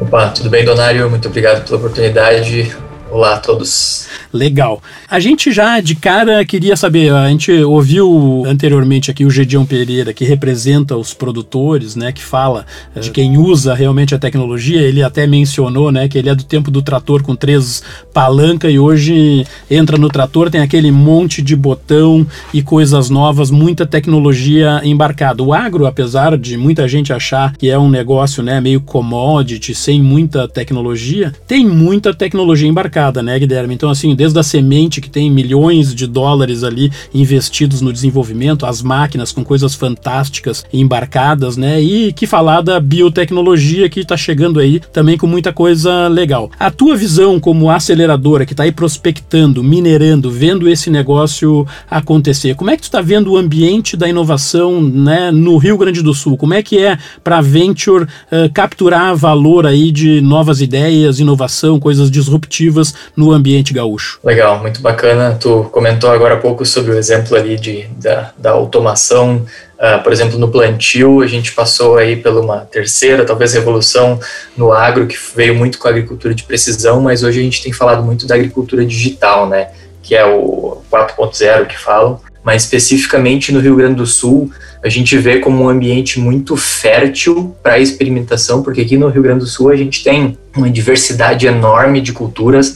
Opa, 0.00 0.28
tudo 0.30 0.50
bem, 0.50 0.64
Donário? 0.64 1.08
Muito 1.08 1.28
obrigado 1.28 1.64
pela 1.64 1.78
oportunidade. 1.78 2.74
Olá 3.12 3.34
a 3.34 3.38
todos. 3.38 4.06
Legal. 4.32 4.82
A 5.06 5.20
gente 5.20 5.52
já 5.52 5.78
de 5.80 5.94
cara 5.94 6.42
queria 6.46 6.74
saber, 6.74 7.12
a 7.12 7.28
gente 7.28 7.52
ouviu 7.52 8.42
anteriormente 8.46 9.10
aqui 9.10 9.26
o 9.26 9.30
Gedião 9.30 9.66
Pereira, 9.66 10.14
que 10.14 10.24
representa 10.24 10.96
os 10.96 11.12
produtores, 11.12 11.94
né, 11.94 12.10
que 12.10 12.22
fala 12.22 12.64
de 12.98 13.10
quem 13.10 13.36
usa 13.36 13.74
realmente 13.74 14.14
a 14.14 14.18
tecnologia. 14.18 14.80
Ele 14.80 15.02
até 15.02 15.26
mencionou, 15.26 15.92
né, 15.92 16.08
que 16.08 16.16
ele 16.16 16.30
é 16.30 16.34
do 16.34 16.42
tempo 16.42 16.70
do 16.70 16.80
trator 16.80 17.22
com 17.22 17.36
três 17.36 17.82
palancas 18.14 18.72
e 18.72 18.78
hoje 18.78 19.46
entra 19.70 19.98
no 19.98 20.08
trator, 20.08 20.48
tem 20.48 20.62
aquele 20.62 20.90
monte 20.90 21.42
de 21.42 21.54
botão 21.54 22.26
e 22.54 22.62
coisas 22.62 23.10
novas, 23.10 23.50
muita 23.50 23.84
tecnologia 23.84 24.80
embarcada. 24.82 25.42
O 25.42 25.52
agro, 25.52 25.84
apesar 25.84 26.38
de 26.38 26.56
muita 26.56 26.88
gente 26.88 27.12
achar 27.12 27.54
que 27.58 27.68
é 27.68 27.78
um 27.78 27.90
negócio, 27.90 28.42
né, 28.42 28.58
meio 28.58 28.80
commodity, 28.80 29.74
sem 29.74 30.00
muita 30.00 30.48
tecnologia, 30.48 31.30
tem 31.46 31.68
muita 31.68 32.14
tecnologia 32.14 32.66
embarcada 32.66 33.01
né, 33.22 33.38
Guilherme? 33.38 33.74
Então, 33.74 33.90
assim, 33.90 34.14
desde 34.14 34.38
a 34.38 34.42
semente 34.42 35.00
que 35.00 35.10
tem 35.10 35.30
milhões 35.30 35.94
de 35.94 36.06
dólares 36.06 36.62
ali 36.62 36.92
investidos 37.14 37.80
no 37.80 37.92
desenvolvimento, 37.92 38.66
as 38.66 38.82
máquinas 38.82 39.32
com 39.32 39.44
coisas 39.44 39.74
fantásticas 39.74 40.64
embarcadas, 40.72 41.56
né? 41.56 41.80
E 41.80 42.12
que 42.12 42.26
falar 42.26 42.60
da 42.60 42.78
biotecnologia 42.78 43.88
que 43.88 44.00
está 44.00 44.16
chegando 44.16 44.60
aí 44.60 44.80
também 44.92 45.16
com 45.18 45.26
muita 45.26 45.52
coisa 45.52 46.06
legal. 46.08 46.50
A 46.58 46.70
tua 46.70 46.94
visão 46.94 47.40
como 47.40 47.70
aceleradora 47.70 48.46
que 48.46 48.52
está 48.52 48.62
aí 48.64 48.72
prospectando, 48.72 49.62
minerando, 49.62 50.30
vendo 50.30 50.68
esse 50.68 50.90
negócio 50.90 51.66
acontecer, 51.90 52.54
como 52.54 52.70
é 52.70 52.76
que 52.76 52.82
tu 52.82 52.86
está 52.86 53.00
vendo 53.00 53.32
o 53.32 53.36
ambiente 53.36 53.96
da 53.96 54.08
inovação, 54.08 54.80
né, 54.80 55.30
no 55.30 55.56
Rio 55.56 55.78
Grande 55.78 56.02
do 56.02 56.14
Sul? 56.14 56.36
Como 56.36 56.54
é 56.54 56.62
que 56.62 56.78
é 56.78 56.98
para 57.24 57.38
a 57.38 57.40
Venture 57.40 58.04
uh, 58.04 58.52
capturar 58.52 59.16
valor 59.16 59.66
aí 59.66 59.90
de 59.90 60.20
novas 60.20 60.60
ideias, 60.60 61.18
inovação, 61.18 61.80
coisas 61.80 62.10
disruptivas 62.10 62.91
no 63.16 63.32
ambiente 63.32 63.72
gaúcho? 63.72 64.18
Legal, 64.24 64.58
muito 64.60 64.80
bacana. 64.80 65.36
Tu 65.40 65.64
comentou 65.72 66.10
agora 66.10 66.34
há 66.34 66.38
pouco 66.38 66.64
sobre 66.64 66.92
o 66.92 66.98
exemplo 66.98 67.36
ali 67.36 67.56
de, 67.56 67.84
da, 67.98 68.32
da 68.38 68.50
automação 68.50 69.44
Uh, 69.82 70.00
por 70.00 70.12
exemplo, 70.12 70.38
no 70.38 70.48
plantio, 70.48 71.22
a 71.22 71.26
gente 71.26 71.50
passou 71.50 71.96
aí 71.96 72.14
por 72.14 72.32
uma 72.36 72.58
terceira, 72.58 73.24
talvez, 73.24 73.52
revolução 73.52 74.20
no 74.56 74.72
agro, 74.72 75.08
que 75.08 75.18
veio 75.34 75.56
muito 75.56 75.76
com 75.76 75.88
a 75.88 75.90
agricultura 75.90 76.32
de 76.32 76.44
precisão, 76.44 77.00
mas 77.00 77.24
hoje 77.24 77.40
a 77.40 77.42
gente 77.42 77.60
tem 77.60 77.72
falado 77.72 78.00
muito 78.00 78.24
da 78.24 78.36
agricultura 78.36 78.86
digital, 78.86 79.48
né? 79.48 79.70
Que 80.00 80.14
é 80.14 80.24
o 80.24 80.80
4.0 80.88 81.66
que 81.66 81.76
falam. 81.76 82.20
Mas 82.42 82.64
especificamente 82.64 83.52
no 83.52 83.60
Rio 83.60 83.76
Grande 83.76 83.96
do 83.96 84.06
Sul, 84.06 84.50
a 84.82 84.88
gente 84.88 85.16
vê 85.16 85.38
como 85.38 85.64
um 85.64 85.68
ambiente 85.68 86.18
muito 86.18 86.56
fértil 86.56 87.56
para 87.62 87.78
experimentação, 87.78 88.62
porque 88.62 88.80
aqui 88.80 88.96
no 88.96 89.08
Rio 89.08 89.22
Grande 89.22 89.40
do 89.40 89.46
Sul 89.46 89.70
a 89.70 89.76
gente 89.76 90.02
tem 90.02 90.36
uma 90.56 90.68
diversidade 90.68 91.46
enorme 91.46 92.00
de 92.00 92.12
culturas, 92.12 92.74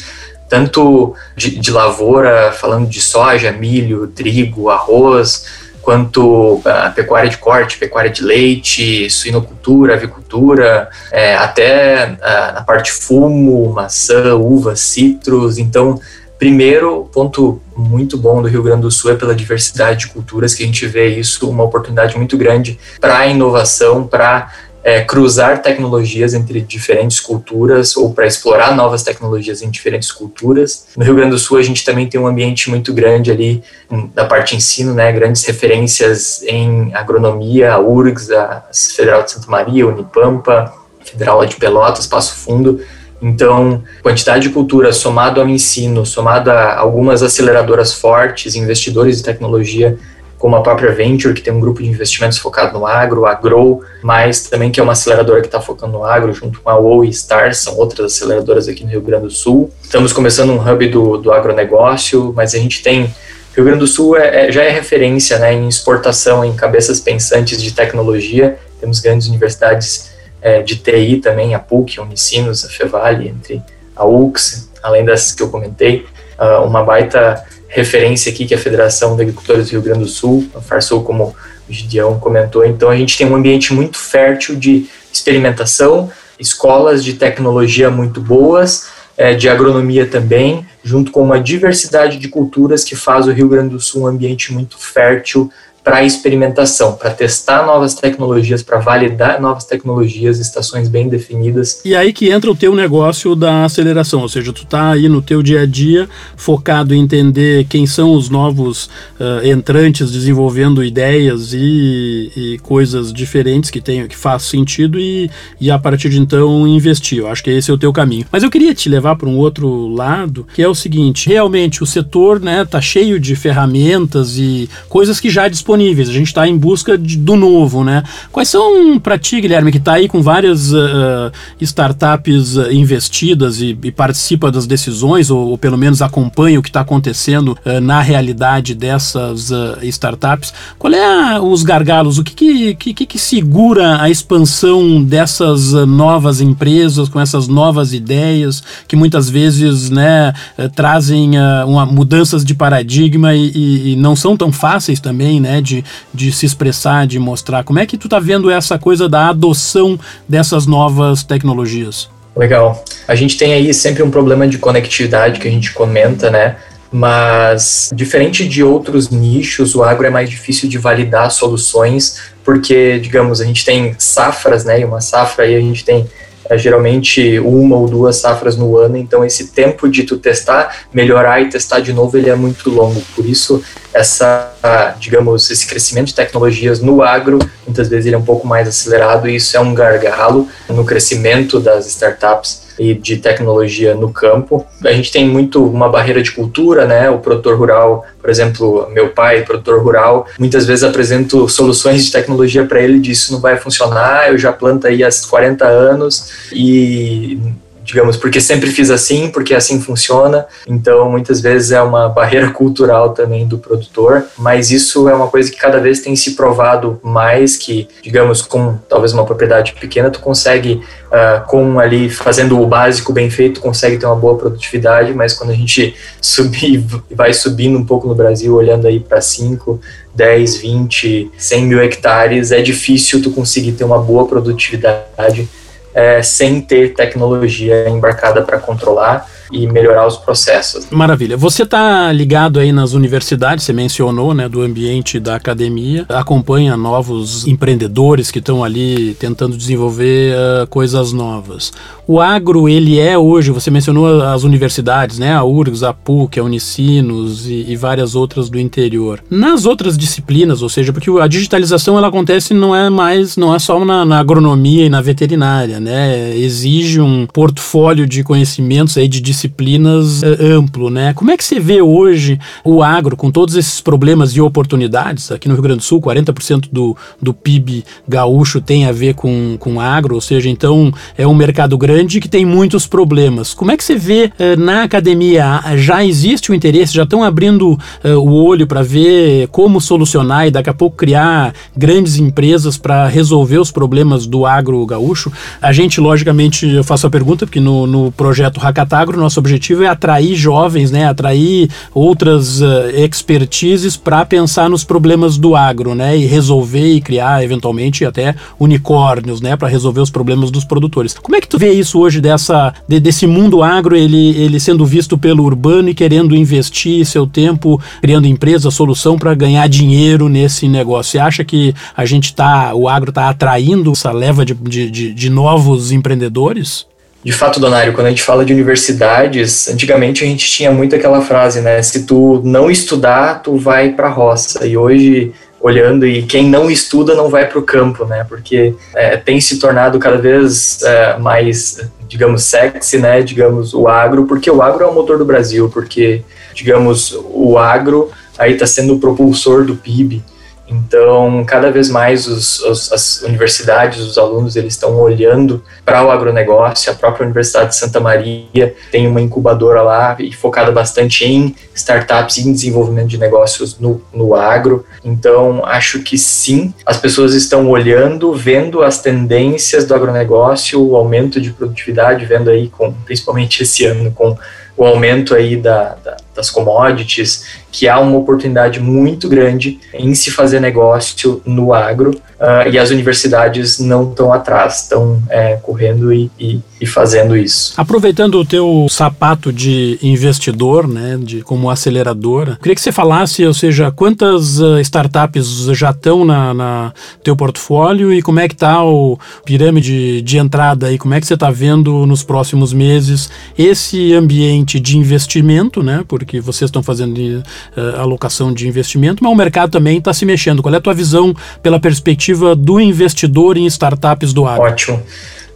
tanto 0.49 1.15
de, 1.37 1.59
de 1.59 1.71
lavoura, 1.73 2.53
falando 2.53 2.89
de 2.89 3.01
soja, 3.01 3.51
milho, 3.51 4.07
trigo, 4.07 4.71
arroz, 4.71 5.45
quanto 5.87 6.61
a 6.65 6.91
pecuária 6.91 7.31
de 7.31 7.39
corte, 7.39 7.79
pecuária 7.79 8.11
de 8.11 8.21
leite, 8.21 9.09
suinocultura, 9.09 9.95
avicultura, 9.95 10.89
é, 11.13 11.37
até 11.37 12.17
a, 12.21 12.53
na 12.53 12.63
parte 12.63 12.91
fumo, 12.91 13.73
maçã, 13.73 14.35
uva, 14.35 14.75
citros. 14.75 15.59
Então, 15.59 16.01
primeiro 16.39 17.09
ponto 17.13 17.61
muito 17.77 18.17
bom 18.17 18.43
do 18.43 18.49
Rio 18.49 18.63
Grande 18.63 18.83
do 18.83 18.91
Sul 18.91 19.13
é 19.13 19.15
pela 19.15 19.35
diversidade 19.35 20.01
de 20.01 20.09
culturas 20.09 20.55
que 20.55 20.63
a 20.63 20.67
gente 20.67 20.87
vê 20.87 21.09
isso 21.19 21.49
uma 21.49 21.65
oportunidade 21.65 22.17
muito 22.17 22.37
grande 22.37 22.79
para 23.01 23.27
inovação, 23.27 24.07
para 24.07 24.51
é, 24.87 25.01
cruzar 25.01 25.61
tecnologias 25.63 26.33
entre 26.33 26.61
diferentes 26.61 27.19
culturas 27.19 27.97
ou 27.97 28.15
para 28.15 28.25
explorar 28.25 28.77
novas 28.77 29.03
tecnologias 29.03 29.61
em 29.61 29.69
diferentes 29.69 30.13
culturas. 30.13 30.87
No 30.97 31.05
Rio 31.05 31.17
Grande 31.17 31.31
do 31.31 31.39
Sul, 31.39 31.59
a 31.59 31.63
gente 31.63 31.85
também 31.85 32.07
tem 32.07 32.21
um 32.21 32.27
ambiente 32.29 32.71
muito 32.71 32.95
grande 32.95 33.33
ali 33.33 33.65
hum, 33.91 34.09
da 34.15 34.25
parte 34.25 34.55
ensino, 34.55 34.95
né? 34.95 35.11
Grandes 35.11 35.45
referências 35.45 36.41
em 36.45 36.95
agronomia, 36.95 37.73
a 37.73 37.81
URGS, 37.81 38.31
a 38.31 38.65
Federal 38.95 39.25
de 39.25 39.33
Santa 39.33 39.51
Maria, 39.51 39.89
Unipampa, 39.89 40.73
Federal 41.05 41.45
de 41.45 41.57
Pelotas, 41.57 42.07
Passo 42.07 42.37
Fundo. 42.37 42.81
Então, 43.21 43.83
quantidade 44.03 44.49
de 44.49 44.51
cultura 44.51 44.93
somado 44.93 45.41
ao 45.41 45.49
ensino, 45.49 46.05
somado 46.05 46.51
a 46.51 46.79
algumas 46.79 47.23
aceleradoras 47.23 47.95
fortes, 47.95 48.55
investidores 48.55 49.19
de 49.19 49.25
tecnologia 49.25 49.99
como 50.39 50.55
a 50.55 50.63
própria 50.63 50.93
Venture, 50.93 51.35
que 51.35 51.41
tem 51.41 51.53
um 51.53 51.61
grupo 51.61 51.83
de 51.83 51.89
investimentos 51.89 52.39
focado 52.39 52.79
no 52.79 52.87
agro, 52.87 53.25
a 53.25 53.35
Grow, 53.35 53.83
mas 54.03 54.49
também 54.49 54.71
que 54.71 54.79
é 54.79 54.83
uma 54.83 54.93
aceleradora 54.93 55.41
que 55.41 55.47
está 55.47 55.61
focando 55.61 55.95
no 55.95 56.05
agro, 56.05 56.33
junto 56.33 56.61
com 56.61 56.69
a 56.69 56.77
OU 56.77 57.07
e 57.07 57.13
Star, 57.13 57.55
são 57.55 57.77
outras 57.77 58.13
aceleradoras 58.13 58.69
aqui 58.69 58.85
no 58.85 58.91
Rio 58.91 59.01
Grande 59.01 59.25
do 59.25 59.31
Sul. 59.31 59.73
Estamos 59.83 60.13
começando 60.13 60.51
um 60.51 60.61
hub 60.61 60.89
do, 60.89 61.17
do 61.17 61.33
agronegócio, 61.33 62.33
mas 62.37 62.55
a 62.55 62.59
gente 62.59 62.83
tem 62.83 63.13
Rio 63.57 63.65
Grande 63.65 63.81
do 63.81 63.87
Sul 63.87 64.17
é, 64.19 64.49
é, 64.49 64.53
já 64.53 64.63
é 64.63 64.69
referência 64.69 65.39
né, 65.39 65.55
em 65.55 65.67
exportação, 65.67 66.45
em 66.45 66.55
cabeças 66.55 67.01
pensantes 67.01 67.61
de 67.61 67.73
tecnologia. 67.73 68.59
Temos 68.79 69.01
grandes 69.01 69.29
universidades 69.29 70.11
é, 70.47 70.63
de 70.63 70.77
TI 70.77 71.17
também, 71.17 71.57
a 71.57 71.59
PUC, 71.59 71.99
a 71.99 72.05
Unicinos, 72.05 72.65
a 72.65 72.69
Fevale, 72.69 73.27
entre 73.27 73.61
a 73.97 74.07
UX, 74.07 74.71
além 74.81 75.05
dessas 75.05 75.35
que 75.35 75.43
eu 75.43 75.49
comentei. 75.49 76.07
Uh, 76.39 76.65
uma 76.65 76.85
baita 76.85 77.45
referência 77.67 78.31
aqui, 78.31 78.47
que 78.47 78.55
é 78.55 78.57
a 78.57 78.61
Federação 78.61 79.17
de 79.17 79.23
Agricultores 79.23 79.67
do 79.67 79.73
Rio 79.73 79.83
Grande 79.83 80.05
do 80.05 80.09
Sul, 80.09 80.47
a 80.55 80.61
Farsul, 80.61 81.03
como 81.03 81.35
o 81.69 81.73
Gideão 81.73 82.21
comentou. 82.21 82.65
Então, 82.65 82.89
a 82.89 82.97
gente 82.97 83.19
tem 83.19 83.27
um 83.27 83.35
ambiente 83.35 83.75
muito 83.75 83.99
fértil 83.99 84.55
de 84.55 84.87
experimentação, 85.13 86.13
escolas 86.39 87.03
de 87.03 87.15
tecnologia 87.15 87.91
muito 87.91 88.21
boas, 88.21 88.87
é, 89.17 89.35
de 89.35 89.49
agronomia 89.49 90.07
também, 90.07 90.65
junto 90.85 91.11
com 91.11 91.25
uma 91.25 91.41
diversidade 91.41 92.19
de 92.19 92.29
culturas 92.29 92.85
que 92.85 92.95
faz 92.95 93.27
o 93.27 93.33
Rio 93.33 93.49
Grande 93.49 93.71
do 93.71 93.81
Sul 93.81 94.03
um 94.03 94.07
ambiente 94.07 94.53
muito 94.53 94.79
fértil 94.79 95.51
para 95.87 96.03
experimentação, 96.03 96.95
para 96.95 97.11
testar 97.11 97.65
novas 97.65 97.95
tecnologias, 97.95 98.61
para 98.61 98.81
validar 98.81 99.41
novas 99.41 99.63
tecnologias, 99.63 100.41
estações 100.41 100.89
bem 100.89 101.09
definidas. 101.09 101.81
E 101.85 101.95
aí 101.95 102.13
que 102.13 102.29
entra 102.29 102.51
o 102.51 102.57
teu 102.57 102.75
negócio 102.75 103.37
da 103.37 103.65
aceleração, 103.65 104.23
ou 104.23 104.29
seja, 104.29 104.53
tu 104.53 104.65
está 104.65 104.91
aí 104.91 105.09
no 105.09 105.23
teu 105.23 105.45
dia 105.45 105.61
a 105.61 105.67
dia 105.67 106.09
focado 106.37 106.93
em 106.93 107.01
entender 107.01 107.67
quem 107.69 107.87
são 107.87 108.15
os 108.15 108.29
novos 108.29 108.87
uh, 109.21 109.47
entrantes 109.47 110.11
desenvolvendo 110.11 110.83
ideias 110.83 111.53
e, 111.55 112.33
e, 112.37 112.59
coisas 112.65 113.13
diferentes 113.13 113.71
que 113.71 113.81
tem, 113.81 114.09
que 114.09 114.17
faz 114.17 114.43
sentido 114.43 114.99
e, 114.99 115.31
e 115.61 115.71
a 115.71 115.79
partir 115.79 116.09
de 116.09 116.19
então 116.19 116.67
investir. 116.67 117.19
Eu 117.19 117.29
acho 117.29 117.45
que 117.45 117.51
esse 117.51 117.71
é 117.71 117.75
o 117.75 117.79
teu 117.79 117.93
caminho. 117.93 118.27
Mas 118.33 118.43
eu 118.43 118.51
queria 118.51 118.75
te 118.75 118.89
levar 118.89 119.15
para 119.15 119.29
um 119.29 119.39
outro 119.39 119.87
lado, 119.87 120.49
que 120.53 120.61
é 120.61 120.69
o 120.69 120.75
seguinte: 120.75 121.29
realmente 121.29 121.81
o 121.81 121.87
setor, 121.87 122.41
né, 122.41 122.65
tá 122.65 122.81
cheio 122.81 123.21
de 123.21 123.37
ferramentas 123.37 124.37
e 124.37 124.69
coisas 124.89 125.21
que 125.21 125.31
já 125.31 125.47
disponíveis 125.47 125.76
disponíveis. 125.77 126.09
A 126.09 126.13
gente 126.13 126.27
está 126.27 126.49
em 126.49 126.57
busca 126.57 126.97
de, 126.97 127.17
do 127.17 127.37
novo, 127.37 127.85
né? 127.85 128.03
Quais 128.33 128.49
são 128.49 128.99
para 128.99 129.19
ti, 129.19 129.41
Guilherme, 129.41 129.71
que 129.71 129.79
está 129.79 129.95
aí 129.95 130.09
com 130.09 130.23
várias 130.23 130.73
uh, 130.73 131.31
startups 131.61 132.57
uh, 132.57 132.73
investidas 132.73 133.61
e, 133.61 133.79
e, 133.83 133.93
participa 133.93 134.51
das 134.51 134.67
decisões, 134.67 135.31
ou, 135.31 135.51
ou, 135.51 135.59
pelo 135.59 135.77
menos 135.77 136.01
acompanha 136.01 136.59
o 136.59 136.63
que 136.63 136.69
está 136.69 136.81
acontecendo 136.81 137.57
uh, 137.65 137.81
na 137.81 138.01
realidade 138.01 138.75
dessas 138.75 139.53
startups? 139.83 140.53
Qual 140.79 140.93
é 140.93 141.35
a, 141.35 141.41
os 141.43 141.63
gargalos? 141.63 142.19
O 142.19 142.25
que 142.25 142.75
que, 142.75 142.95
que, 142.95 143.07
que, 143.07 143.19
segura 143.19 144.01
a 144.01 144.09
expansão 144.09 145.03
dessas 145.03 145.73
novas 145.73 146.41
empresas 146.41 147.09
com 147.09 147.21
essas 147.21 147.49
novas 147.49 147.93
ideias 147.93 148.63
que 148.87 148.95
muitas 148.95 149.29
vezes, 149.29 149.91
né, 149.91 150.33
trazem 150.75 151.33
uma, 151.67 151.85
mudanças 151.85 152.45
de 152.45 152.55
paradigma 152.55 153.35
e, 153.35 153.51
e, 153.51 153.93
e 153.93 153.97
não 153.97 154.15
são 154.15 154.37
tão 154.37 154.53
fáceis 154.53 155.01
também, 155.01 155.41
né, 155.41 155.61
de, 155.67 155.85
de 156.15 156.33
se 156.33 156.47
expressar, 156.47 157.07
de 157.07 157.19
mostrar. 157.19 157.65
Como 157.65 157.79
é 157.79 157.85
que 157.85 157.99
tu 157.99 158.07
está 158.07 158.19
vendo 158.19 158.51
essa 158.51 158.79
coisa 158.79 159.09
da 159.09 159.29
adoção 159.29 159.99
dessas 160.29 160.67
novas 160.67 161.23
tecnologias? 161.23 162.09
Legal. 162.37 162.85
A 163.09 163.15
gente 163.15 163.37
tem 163.37 163.53
aí 163.55 163.73
sempre 163.75 164.03
um 164.03 164.11
problema 164.11 164.47
de 164.47 164.59
conectividade 164.59 165.41
que 165.41 165.49
a 165.49 165.51
gente 165.51 165.73
comenta, 165.73 166.31
né? 166.31 166.57
Mas, 166.93 167.91
diferente 167.95 168.47
de 168.47 168.63
outros 168.63 169.11
nichos, 169.11 169.75
o 169.75 169.83
agro 169.83 170.07
é 170.07 170.11
mais 170.11 170.31
difícil 170.31 170.69
de 170.69 170.79
validar 170.79 171.31
soluções, 171.31 172.21
porque, 172.45 172.99
digamos, 173.01 173.41
a 173.41 173.45
gente 173.45 173.65
tem 173.65 173.95
safras, 173.99 174.65
né? 174.65 174.81
E 174.81 174.85
uma 174.85 175.01
safra 175.01 175.45
aí 175.45 175.57
a 175.57 175.61
gente 175.61 175.85
tem 175.85 176.07
é, 176.49 176.57
geralmente 176.57 177.39
uma 177.41 177.77
ou 177.77 177.89
duas 177.89 178.17
safras 178.17 178.57
no 178.57 178.77
ano, 178.77 178.97
então 178.97 179.25
esse 179.25 179.49
tempo 179.49 179.89
de 179.89 180.05
tu 180.05 180.17
testar, 180.17 180.87
melhorar 180.93 181.41
e 181.41 181.49
testar 181.49 181.81
de 181.81 181.93
novo, 181.93 182.17
ele 182.17 182.31
é 182.31 182.37
muito 182.37 182.71
longo. 182.71 183.01
Por 183.15 183.27
isso, 183.27 183.63
essa, 183.97 184.95
digamos, 184.99 185.51
esse 185.51 185.67
crescimento 185.67 186.09
de 186.09 186.15
tecnologias 186.15 186.81
no 186.81 187.03
agro, 187.03 187.39
muitas 187.67 187.89
vezes 187.89 188.07
ele 188.07 188.15
é 188.15 188.19
um 188.19 188.25
pouco 188.25 188.47
mais 188.47 188.69
acelerado 188.69 189.29
e 189.29 189.37
isso 189.37 189.57
é 189.57 189.61
um 189.61 189.75
gargalo 189.75 190.49
no 190.69 190.85
crescimento 190.85 191.59
das 191.59 191.87
startups 191.87 192.67
e 192.79 192.95
de 192.95 193.17
tecnologia 193.17 193.95
no 193.95 194.13
campo. 194.13 194.67
A 194.85 194.93
gente 194.93 195.11
tem 195.11 195.27
muito 195.27 195.65
uma 195.65 195.89
barreira 195.89 196.23
de 196.23 196.31
cultura, 196.31 196.85
né? 196.85 197.09
O 197.09 197.19
produtor 197.19 197.59
rural, 197.59 198.05
por 198.21 198.29
exemplo, 198.29 198.89
meu 198.91 199.09
pai, 199.09 199.43
produtor 199.43 199.83
rural, 199.83 200.27
muitas 200.39 200.67
vezes 200.67 200.85
apresento 200.85 201.49
soluções 201.49 202.05
de 202.05 202.13
tecnologia 202.13 202.67
para 202.67 202.81
ele, 202.81 202.99
diz 202.99 203.19
isso 203.19 203.33
não 203.33 203.41
vai 203.41 203.57
funcionar, 203.57 204.31
eu 204.31 204.37
já 204.37 204.53
planto 204.53 204.87
aí 204.87 205.03
há 205.03 205.09
40 205.29 205.65
anos 205.65 206.33
e 206.53 207.41
digamos, 207.87 208.17
porque 208.17 208.41
sempre 208.41 208.69
fiz 208.71 208.91
assim, 208.91 209.29
porque 209.29 209.55
assim 209.55 209.81
funciona. 209.81 210.45
Então, 210.67 211.09
muitas 211.09 211.41
vezes 211.41 211.71
é 211.71 211.81
uma 211.81 212.09
barreira 212.09 212.51
cultural 212.51 213.11
também 213.11 213.47
do 213.47 213.59
produtor, 213.59 214.25
mas 214.37 214.73
isso 214.73 215.09
é 215.09 215.15
uma 215.15 215.29
coisa 215.29 215.51
que 215.51 215.57
cada 215.57 215.79
vez 215.79 216.01
tem 216.01 216.17
se 216.17 216.35
provado 216.35 216.99
mais 217.03 217.57
que, 217.57 217.89
digamos, 218.03 218.43
com 218.43 218.77
talvez 218.89 219.13
uma 219.13 219.25
propriedade 219.25 219.73
pequena, 219.75 220.11
tu 220.11 220.19
consegue, 220.19 220.83
uh, 221.07 221.47
com 221.47 221.79
ali, 221.79 222.11
fazendo 222.11 222.61
o 222.61 222.67
básico 222.67 223.13
bem 223.13 223.31
feito, 223.31 223.61
consegue 223.61 223.97
ter 223.97 224.07
uma 224.07 224.17
boa 224.17 224.37
produtividade, 224.37 225.15
mas 225.15 225.33
quando 225.33 225.51
a 225.51 225.55
gente 225.55 225.95
subir, 226.21 226.85
vai 227.13 227.33
subindo 227.33 227.79
um 227.79 227.85
pouco 227.87 228.09
no 228.09 228.15
Brasil, 228.17 228.53
olhando 228.53 228.89
aí 228.89 228.99
para 228.99 229.21
5, 229.21 229.81
10, 230.13 230.57
20, 230.57 231.31
100 231.39 231.65
mil 231.65 231.81
hectares, 231.81 232.51
é 232.51 232.61
difícil 232.61 233.23
tu 233.23 233.31
conseguir 233.31 233.73
ter 233.73 233.85
uma 233.85 233.99
boa 233.99 234.27
produtividade 234.27 235.49
é, 235.97 236.23
sem 236.23 236.61
ter 236.61 236.93
tecnologia 236.93 237.89
embarcada 237.89 238.43
para 238.43 238.59
controlar. 238.59 239.27
e 239.53 239.67
melhorar 239.67 240.07
os 240.07 240.17
processos. 240.17 240.89
Maravilha. 240.91 241.37
Você 241.37 241.63
está 241.63 242.11
ligado 242.11 242.59
aí 242.59 242.73
nas 242.73 242.95
universidades, 242.95 243.65
você 243.65 243.73
mencionou, 243.73 244.35
né, 244.35 244.49
do 244.49 244.61
ambiente 244.61 245.21
da 245.21 245.37
academia, 245.37 246.05
acompanha 246.09 246.77
novos 246.77 247.47
empreendedores 247.47 248.31
que 248.33 248.41
estão 248.41 248.65
ali 248.65 249.15
tentando 249.15 249.57
desenvolver 249.57 250.35
uh, 250.35 250.67
coisas 250.67 251.13
novas. 251.13 251.73
O 252.09 252.21
agro, 252.21 252.69
ele 252.69 252.99
é 252.99 253.19
hoje, 253.19 253.51
você 253.51 253.71
mencionou 253.71 254.23
as 254.23 254.45
universidades, 254.45 255.19
né, 255.19 255.35
a 255.35 255.45
URGS, 255.45 255.83
a 255.83 255.93
PUC, 255.93 256.39
a 256.39 256.45
Unicinos 256.45 257.49
e, 257.49 257.67
e 257.69 257.77
várias 257.77 258.15
outras 258.15 258.49
do 258.49 258.59
interior. 258.59 259.23
Nas 259.31 259.65
outras 259.65 259.97
disciplinas, 259.97 260.63
ou 260.63 260.69
seja, 260.69 260.93
porque 260.93 261.11
a 261.21 261.27
digitalização 261.27 261.97
ela 261.99 262.09
acontece 262.09 262.55
não 262.55 262.75
é 262.75 262.89
mais, 262.91 263.37
não 263.37 263.55
é 263.55 263.59
só 263.59 263.85
na, 263.85 264.05
na 264.05 264.19
agronomia 264.19 264.87
e 264.87 264.89
na 264.89 265.01
veterinária, 265.01 265.81
né, 265.87 266.37
exige 266.37 267.01
um 267.01 267.27
portfólio 267.27 268.09
de 268.09 268.25
conhecimentos 268.25 268.99
aí 268.99 269.07
de 269.07 269.21
disciplinas 269.21 270.21
uh, 270.23 270.59
amplo, 270.59 270.91
né. 270.91 271.15
Como 271.15 271.31
é 271.31 271.37
que 271.37 271.45
você 271.45 271.61
vê 271.61 271.81
hoje 271.81 272.41
o 272.65 272.83
agro 272.83 273.17
com 273.17 273.31
todos 273.31 273.55
esses 273.55 273.81
problemas 273.81 274.33
e 274.33 274.41
oportunidades? 274.41 275.31
Aqui 275.31 275.49
no 275.49 275.55
Rio 275.55 275.63
Grande 275.63 275.79
do 275.79 275.85
Sul, 275.85 276.01
40% 276.01 276.69
do, 276.73 276.97
do 277.23 277.33
PIB 277.33 277.85
gaúcho 278.09 278.61
tem 278.61 278.87
a 278.87 278.91
ver 278.91 279.15
com, 279.15 279.57
com 279.61 279.81
agro, 279.81 280.17
ou 280.17 280.21
seja, 280.21 280.51
então 280.51 280.93
é 281.17 281.25
um 281.25 281.35
mercado 281.35 281.79
grande 281.79 282.21
que 282.21 282.29
tem 282.29 282.45
muitos 282.45 282.89
problemas. 282.89 283.55
Como 283.55 283.71
é 283.71 283.77
que 283.77 283.85
você 283.85 283.95
vê 283.95 284.33
uh, 284.41 284.61
na 284.61 284.83
academia? 284.83 285.63
Já 285.77 286.05
existe 286.05 286.51
o 286.51 286.55
interesse, 286.55 286.95
já 286.95 287.05
estão 287.05 287.23
abrindo 287.23 287.73
uh, 287.73 288.09
o 288.19 288.45
olho 288.45 288.67
para 288.67 288.83
ver 288.83 289.47
como 289.49 289.81
solucionar 289.81 290.49
e 290.49 290.51
daqui 290.51 290.69
a 290.69 290.75
pouco 290.75 290.97
criar 290.97 291.55
grandes 291.77 292.17
empresas 292.17 292.77
para 292.77 293.07
resolver 293.07 293.59
os 293.59 293.71
problemas 293.71 294.27
do 294.27 294.45
agro 294.45 294.85
gaúcho? 294.85 295.31
A 295.63 295.76
gente, 295.77 296.01
logicamente, 296.01 296.67
eu 296.67 296.83
faço 296.83 297.07
a 297.07 297.11
pergunta, 297.11 297.47
porque 297.47 297.61
no, 297.61 297.87
no 297.87 298.11
projeto 298.11 298.59
Hackatagro, 298.59 299.21
nosso 299.21 299.39
objetivo 299.39 299.83
é 299.83 299.87
atrair 299.87 300.35
jovens, 300.35 300.91
né, 300.91 301.07
atrair 301.07 301.69
outras 301.93 302.63
uh, 302.63 302.89
expertises 302.97 303.95
para 303.95 304.25
pensar 304.25 304.71
nos 304.71 304.83
problemas 304.83 305.37
do 305.37 305.55
agro, 305.55 305.95
né, 305.95 306.17
e 306.17 306.25
resolver 306.25 306.95
e 306.95 307.01
criar 307.01 307.45
eventualmente 307.45 308.07
até 308.07 308.35
unicórnios, 308.59 309.43
né, 309.43 309.55
para 309.55 309.69
resolver 309.69 310.01
os 310.01 310.09
problemas 310.09 310.51
dos 310.51 310.65
produtores. 310.65 311.13
Como 311.13 311.37
é 311.37 311.43
que 311.43 311.49
tu 311.49 311.59
vê 311.59 311.71
isso 311.73 312.01
hoje 312.01 312.23
dessa 312.23 312.73
de, 312.89 312.99
desse 312.99 313.27
mundo 313.27 313.63
agro, 313.63 313.95
ele, 313.95 314.31
ele 314.31 314.59
sendo 314.59 314.87
visto 314.87 315.19
pelo 315.19 315.45
urbano 315.45 315.91
e 315.91 315.95
querendo 315.95 316.35
investir 316.35 317.05
seu 317.05 317.27
tempo 317.27 317.79
criando 318.01 318.27
empresa, 318.27 318.71
solução 318.71 319.19
para 319.19 319.35
ganhar 319.35 319.69
dinheiro 319.69 320.27
nesse 320.31 320.69
negócio? 320.69 321.13
Você 321.13 321.19
acha 321.19 321.45
que 321.45 321.75
a 321.95 322.07
gente 322.07 322.35
tá, 322.35 322.75
o 322.75 322.89
agro 322.89 323.11
está 323.11 323.29
atraindo 323.29 323.93
essa 323.93 324.11
leva 324.11 324.43
de, 324.43 324.55
de, 324.55 324.91
de, 324.91 325.13
de 325.13 325.29
novos 325.29 325.66
empreendedores? 325.93 326.87
De 327.27 327.33
fato, 327.33 327.59
Donário, 327.59 327.93
quando 327.93 328.07
a 328.07 328.11
gente 328.11 328.23
fala 328.23 328.45
de 328.45 328.53
universidades, 328.53 329.67
antigamente 329.67 330.23
a 330.23 330.27
gente 330.29 330.49
tinha 330.49 330.71
muito 330.71 330.95
aquela 330.95 331.21
frase, 331.21 331.61
né? 331.61 331.83
Se 331.83 332.07
tu 332.07 332.41
não 332.45 332.71
estudar, 332.71 333.43
tu 333.43 333.57
vai 333.57 333.91
para 333.91 334.07
a 334.07 334.11
roça. 334.11 334.65
E 334.65 334.77
hoje, 334.77 335.33
olhando, 335.61 336.07
e 336.07 336.23
quem 336.23 336.49
não 336.49 336.71
estuda 336.71 337.17
não 337.17 337.29
vai 337.29 337.49
para 337.49 337.59
o 337.59 337.63
campo, 337.63 338.05
né? 338.05 338.25
Porque 338.29 338.77
é, 338.95 339.17
tem 339.17 339.41
se 339.41 339.59
tornado 339.59 339.99
cada 339.99 340.19
vez 340.19 340.81
é, 340.85 341.19
mais, 341.19 341.81
digamos, 342.07 342.45
sexy, 342.45 342.99
né? 342.99 343.21
Digamos, 343.23 343.75
o 343.75 343.89
agro, 343.89 344.25
porque 344.27 344.49
o 344.49 344.63
agro 344.63 344.85
é 344.85 344.87
o 344.87 344.95
motor 344.95 345.19
do 345.19 345.25
Brasil, 345.25 345.69
porque, 345.69 346.23
digamos, 346.55 347.13
o 347.33 347.59
agro 347.59 348.09
aí 348.39 348.53
está 348.53 348.69
sendo 348.69 348.95
o 348.95 349.01
propulsor 349.01 349.65
do 349.65 349.75
PIB. 349.75 350.23
Então, 350.69 351.45
cada 351.45 351.71
vez 351.71 351.89
mais 351.89 352.27
os, 352.27 352.61
os, 352.61 352.93
as 352.93 353.23
universidades, 353.23 354.01
os 354.01 354.19
alunos, 354.19 354.57
eles 354.57 354.75
estão 354.75 354.99
olhando 354.99 355.63
para 355.85 356.05
o 356.05 356.11
agronegócio. 356.11 356.91
A 356.91 356.95
própria 356.95 357.25
Universidade 357.25 357.71
de 357.71 357.77
Santa 357.77 358.01
Maria 358.01 358.75
tem 358.91 359.07
uma 359.07 359.21
incubadora 359.21 359.83
lá 359.83 360.17
e 360.19 360.33
focada 360.33 360.73
bastante 360.73 361.25
em 361.25 361.55
startups 361.75 362.39
e 362.39 362.49
em 362.49 362.53
desenvolvimento 362.53 363.09
de 363.09 363.19
negócios 363.19 363.79
no, 363.79 364.03
no 364.13 364.35
agro. 364.35 364.85
Então, 365.05 365.65
acho 365.65 366.01
que 366.01 366.19
sim, 366.19 366.75
as 366.85 366.99
pessoas 366.99 367.35
estão 367.35 367.69
olhando, 367.69 368.33
vendo 368.35 368.83
as 368.83 369.01
tendências 369.01 369.85
do 369.85 369.95
agronegócio, 369.95 370.83
o 370.83 370.97
aumento 370.97 371.41
de 371.41 371.53
produtividade, 371.53 372.25
vendo 372.25 372.51
aí, 372.51 372.69
com, 372.69 372.93
principalmente 372.93 373.63
esse 373.63 373.85
ano, 373.85 374.11
com 374.11 374.37
o 374.77 374.85
aumento 374.85 375.35
aí 375.35 375.57
da, 375.57 375.97
da, 376.05 376.17
das 376.37 376.51
commodities, 376.51 377.45
que 377.73 377.89
há 377.89 377.99
uma 377.99 378.17
oportunidade 378.17 378.81
muito 378.81 379.29
grande 379.29 379.79
em 379.93 380.15
se 380.15 380.31
fazer 380.31 380.61
negócio 380.61 381.43
no 381.45 381.75
agro 381.75 382.11
uh, 382.41 382.71
e 382.71 382.79
as 382.79 382.91
universidades 382.91 383.79
não 383.79 384.09
estão 384.09 384.33
atrás, 384.33 384.83
estão 384.83 385.23
é, 385.29 385.57
correndo 385.57 386.13
e, 386.13 386.31
e, 386.39 386.61
e, 386.81 386.87
fazendo 386.87 387.37
isso. 387.37 387.75
Aproveitando 387.77 388.37
o 388.37 388.45
teu 388.45 388.87
sapato 388.89 389.53
de 389.53 389.99
investidor, 390.03 390.89
né, 390.89 391.19
de 391.21 391.43
como 391.43 391.71
aceleradora, 391.71 392.57
queria 392.63 392.75
que 392.75 392.81
você 392.81 392.93
falasse, 392.93 393.45
ou 393.45 393.53
seja, 393.55 393.91
quantas 393.91 394.59
uh, 394.59 394.79
startups 394.81 395.67
já 395.75 395.91
estão 395.91 396.25
na, 396.25 396.55
na, 396.55 396.93
teu 397.23 397.37
portfólio 397.37 398.13
e 398.13 398.23
como 398.23 398.41
é 398.41 398.49
que 398.49 398.55
está 398.55 398.83
o 398.83 399.19
pirâmide 399.45 400.23
de 400.23 400.39
entrada 400.39 400.91
e 400.91 400.99
como 400.99 401.13
é 401.13 401.21
que 401.21 401.27
você 401.27 401.35
está 401.35 401.51
vendo 401.51 402.07
nos 402.07 402.23
próximos 402.23 402.73
meses 402.73 403.29
esse 403.59 404.15
ambiente 404.15 404.81
de 404.81 404.97
investimento, 404.97 405.83
né, 405.83 406.05
porque 406.09 406.26
vocês 406.41 406.69
estão 406.69 406.83
fazendo 406.83 407.19
uh, 407.19 408.01
alocação 408.01 408.53
de 408.53 408.69
investimento, 408.69 409.23
mas 409.23 409.33
o 409.33 409.37
mercado 409.37 409.71
também 409.71 409.99
está 409.99 410.13
se 410.13 410.25
mexendo. 410.25 410.63
Qual 410.63 410.75
é 410.75 410.79
a 410.79 410.81
tua 410.81 410.95
visão 410.95 411.35
pela 411.63 411.79
perspectiva 411.79 412.55
do 412.55 412.81
investidor 412.81 413.57
em 413.57 413.67
startups 413.67 414.33
do 414.33 414.47
agro? 414.47 414.65
Ótimo. 414.65 415.03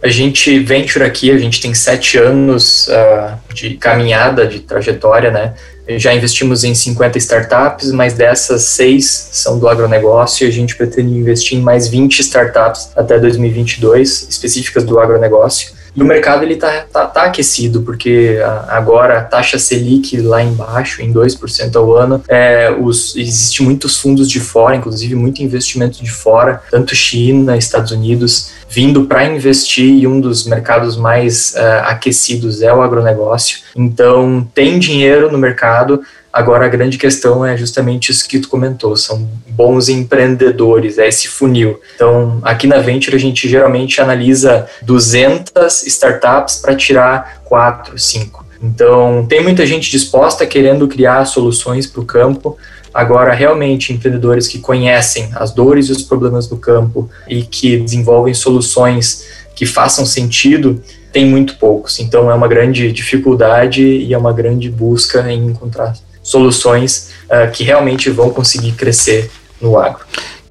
A 0.03 0.07
gente, 0.07 0.57
Venture 0.59 1.05
aqui, 1.05 1.29
a 1.29 1.37
gente 1.37 1.61
tem 1.61 1.75
sete 1.75 2.17
anos 2.17 2.87
uh, 2.87 3.53
de 3.53 3.75
caminhada, 3.75 4.47
de 4.47 4.59
trajetória, 4.59 5.29
né? 5.29 5.53
Já 5.87 6.13
investimos 6.13 6.63
em 6.63 6.73
50 6.73 7.17
startups, 7.19 7.91
mas 7.91 8.13
dessas 8.13 8.63
seis 8.63 9.29
são 9.31 9.59
do 9.59 9.67
agronegócio 9.67 10.45
e 10.45 10.49
a 10.49 10.51
gente 10.51 10.75
pretende 10.75 11.13
investir 11.13 11.57
em 11.57 11.61
mais 11.61 11.87
20 11.87 12.19
startups 12.19 12.91
até 12.95 13.19
2022, 13.19 14.27
específicas 14.29 14.83
do 14.83 14.99
agronegócio. 14.99 15.80
E 15.95 16.01
o 16.01 16.05
mercado 16.05 16.43
ele 16.43 16.55
tá, 16.55 16.85
tá, 16.91 17.05
tá 17.05 17.23
aquecido, 17.23 17.81
porque 17.81 18.39
agora 18.67 19.19
a 19.19 19.23
taxa 19.23 19.59
Selic 19.59 20.19
lá 20.21 20.41
embaixo, 20.41 21.01
em 21.01 21.11
2% 21.11 21.75
ao 21.75 21.95
ano, 21.95 22.23
é, 22.27 22.73
os, 22.79 23.15
existe 23.15 23.61
muitos 23.61 23.97
fundos 23.97 24.29
de 24.29 24.39
fora, 24.39 24.75
inclusive 24.75 25.15
muito 25.15 25.43
investimento 25.43 26.01
de 26.01 26.09
fora, 26.09 26.61
tanto 26.71 26.95
China, 26.95 27.57
Estados 27.57 27.91
Unidos, 27.91 28.51
vindo 28.69 29.03
para 29.03 29.25
investir 29.25 29.85
e 29.85 30.07
um 30.07 30.21
dos 30.21 30.47
mercados 30.47 30.95
mais 30.95 31.53
uh, 31.55 31.83
aquecidos 31.87 32.61
é 32.61 32.73
o 32.73 32.81
agronegócio. 32.81 33.59
Então, 33.75 34.47
tem 34.53 34.79
dinheiro 34.79 35.29
no 35.29 35.37
mercado, 35.37 36.01
Agora, 36.33 36.65
a 36.65 36.69
grande 36.69 36.97
questão 36.97 37.45
é 37.45 37.57
justamente 37.57 38.09
isso 38.09 38.27
que 38.27 38.39
tu 38.39 38.47
comentou, 38.47 38.95
são 38.95 39.29
bons 39.49 39.89
empreendedores, 39.89 40.97
é 40.97 41.07
esse 41.07 41.27
funil. 41.27 41.79
Então, 41.95 42.39
aqui 42.41 42.67
na 42.67 42.77
Venture, 42.77 43.15
a 43.15 43.19
gente 43.19 43.49
geralmente 43.49 43.99
analisa 43.99 44.65
200 44.81 45.83
startups 45.87 46.57
para 46.57 46.73
tirar 46.73 47.41
4, 47.43 47.97
5. 47.99 48.45
Então, 48.63 49.25
tem 49.27 49.43
muita 49.43 49.65
gente 49.65 49.91
disposta 49.91 50.45
querendo 50.45 50.87
criar 50.87 51.25
soluções 51.25 51.85
para 51.85 52.01
o 52.01 52.05
campo. 52.05 52.57
Agora, 52.93 53.33
realmente, 53.33 53.91
empreendedores 53.91 54.47
que 54.47 54.59
conhecem 54.59 55.29
as 55.35 55.51
dores 55.51 55.87
e 55.87 55.91
os 55.91 56.03
problemas 56.03 56.47
do 56.47 56.55
campo 56.55 57.09
e 57.27 57.41
que 57.41 57.77
desenvolvem 57.77 58.33
soluções 58.33 59.25
que 59.53 59.65
façam 59.65 60.05
sentido, 60.05 60.81
tem 61.11 61.25
muito 61.25 61.57
poucos. 61.57 61.99
Então, 61.99 62.31
é 62.31 62.33
uma 62.33 62.47
grande 62.47 62.89
dificuldade 62.93 63.83
e 63.83 64.13
é 64.13 64.17
uma 64.17 64.31
grande 64.31 64.69
busca 64.69 65.29
em 65.29 65.47
encontrar 65.47 65.93
soluções 66.23 67.11
uh, 67.25 67.51
que 67.51 67.63
realmente 67.63 68.09
vão 68.09 68.29
conseguir 68.29 68.73
crescer 68.73 69.31
no 69.59 69.77
agro. 69.79 70.05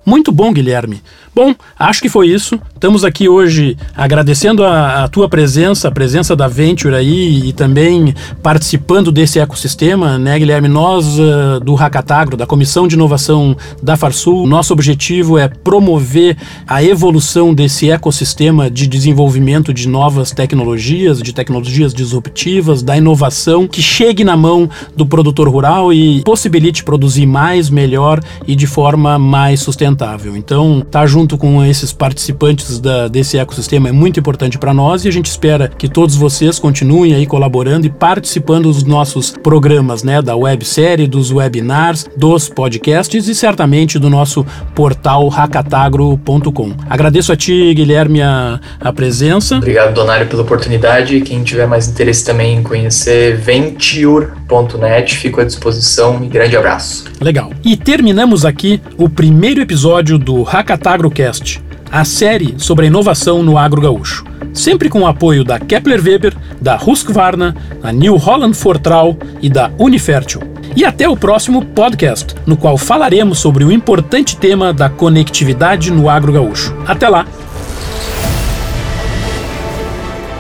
Muito 0.05 0.33
bom, 0.33 0.53
Guilherme. 0.53 1.03
Bom, 1.33 1.55
acho 1.79 2.03
que 2.03 2.09
foi 2.09 2.29
isso. 2.29 2.59
Estamos 2.75 3.05
aqui 3.05 3.29
hoje 3.29 3.77
agradecendo 3.97 4.65
a, 4.65 5.05
a, 5.05 5.09
tua 5.09 5.29
presença, 5.29 5.87
a 5.87 5.91
presença 5.93 6.35
da 6.35 6.49
Venture 6.49 6.95
aí 6.95 7.49
e 7.49 7.53
também 7.53 8.13
participando 8.43 9.13
desse 9.13 9.39
ecossistema, 9.39 10.19
né, 10.19 10.37
Guilherme? 10.39 10.67
Nós 10.67 11.19
uh, 11.19 11.61
do 11.63 11.75
Hackatagro, 11.75 12.37
da 12.37 12.47
Comissão 12.47 12.89
de 12.89 12.97
Inovação 12.97 13.57
da 13.81 13.97
Farsul, 13.97 14.45
nosso 14.45 14.73
objetivo 14.73 15.39
é 15.39 15.47
promover 15.47 16.37
a 16.67 16.83
evolução 16.83 17.55
desse 17.55 17.91
ecossistema 17.91 18.69
de 18.69 18.89
desenvolvimento 18.89 19.73
de 19.73 19.89
novas 19.89 20.33
tecnologias, 20.33 21.23
de 21.23 21.33
tecnologias 21.33 21.95
disruptivas, 21.95 22.83
da 22.83 22.97
inovação 22.97 23.69
que 23.69 23.81
chegue 23.83 24.25
na 24.25 24.37
mão 24.37 24.69
do 24.97 25.07
produtor 25.07 25.49
rural 25.49 25.93
e 25.93 26.23
possibilite 26.23 26.83
produzir 26.83 27.27
mais, 27.27 27.71
melhor 27.71 28.21
e 28.49 28.57
de 28.57 28.67
forma 28.67 29.19
mais 29.19 29.61
sustentável. 29.61 30.37
Então, 30.37 30.85
tá 30.91 31.07
junto 31.07 31.20
junto 31.21 31.37
com 31.37 31.63
esses 31.63 31.93
participantes 31.93 32.81
da, 32.81 33.07
desse 33.07 33.37
ecossistema 33.37 33.91
é 33.91 33.93
muito 33.93 34.19
importante 34.19 34.57
para 34.57 34.73
nós 34.73 35.05
e 35.05 35.09
a 35.09 35.13
gente 35.13 35.27
espera 35.27 35.69
que 35.69 35.87
todos 35.87 36.17
vocês 36.17 36.59
continuem 36.59 37.13
aí 37.13 37.27
colaborando 37.27 37.87
e 37.87 37.91
participando 37.91 38.73
dos 38.73 38.85
nossos 38.85 39.31
programas, 39.31 40.03
né, 40.03 40.23
da 40.23 40.35
websérie, 40.35 41.07
dos 41.07 41.31
webinars, 41.31 42.09
dos 42.17 42.49
podcasts 42.49 43.29
e 43.29 43.35
certamente 43.35 43.99
do 43.99 44.09
nosso 44.09 44.47
portal 44.75 45.29
hackatagro.com. 45.29 46.73
Agradeço 46.89 47.33
a 47.33 47.37
ti, 47.37 47.75
Guilherme, 47.75 48.23
a, 48.23 48.59
a 48.81 48.91
presença. 48.91 49.57
Obrigado, 49.57 49.93
Donário, 49.93 50.27
pela 50.27 50.41
oportunidade. 50.41 51.21
Quem 51.21 51.43
tiver 51.43 51.67
mais 51.67 51.87
interesse 51.87 52.25
também 52.25 52.57
em 52.57 52.63
conhecer 52.63 53.37
venture.net, 53.37 55.19
fico 55.19 55.39
à 55.39 55.45
disposição 55.45 56.25
e 56.25 56.29
grande 56.29 56.57
abraço. 56.57 57.05
Legal. 57.21 57.50
E 57.63 57.77
terminamos 57.77 58.47
aqui 58.47 58.81
o 58.97 59.09
primeiro 59.09 59.61
episódio 59.61 60.19
do 60.19 60.43
HackatagroCast, 60.43 61.63
a 61.93 62.05
série 62.07 62.55
sobre 62.57 62.87
a 62.87 62.89
inovação 62.89 63.43
no 63.43 63.59
agro 63.59 63.83
gaúcho. 63.83 64.25
Sempre 64.55 64.89
com 64.89 65.01
o 65.03 65.07
apoio 65.07 65.45
da 65.45 65.59
Kepler 65.61 66.03
Weber, 66.03 66.35
da 66.61 66.77
Husqvarna, 66.77 67.55
da 67.83 67.93
New 67.93 68.17
Holland 68.17 68.57
Fortral 68.57 69.17
e 69.43 69.51
da 69.51 69.71
Unifertil. 69.79 70.41
E 70.75 70.85
até 70.85 71.07
o 71.07 71.17
próximo 71.17 71.65
podcast, 71.65 72.35
no 72.47 72.57
qual 72.57 72.79
falaremos 72.79 73.39
sobre 73.39 73.63
o 73.63 73.71
importante 73.71 74.37
tema 74.37 74.73
da 74.73 74.89
conectividade 74.89 75.91
no 75.91 76.09
agro 76.09 76.33
gaúcho. 76.33 76.75
Até 76.87 77.09
lá! 77.09 77.27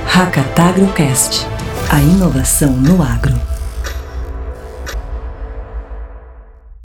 Hackatagrocast, 0.06 1.46
a 1.90 2.00
inovação 2.00 2.72
no 2.72 3.02
agro. 3.02 3.49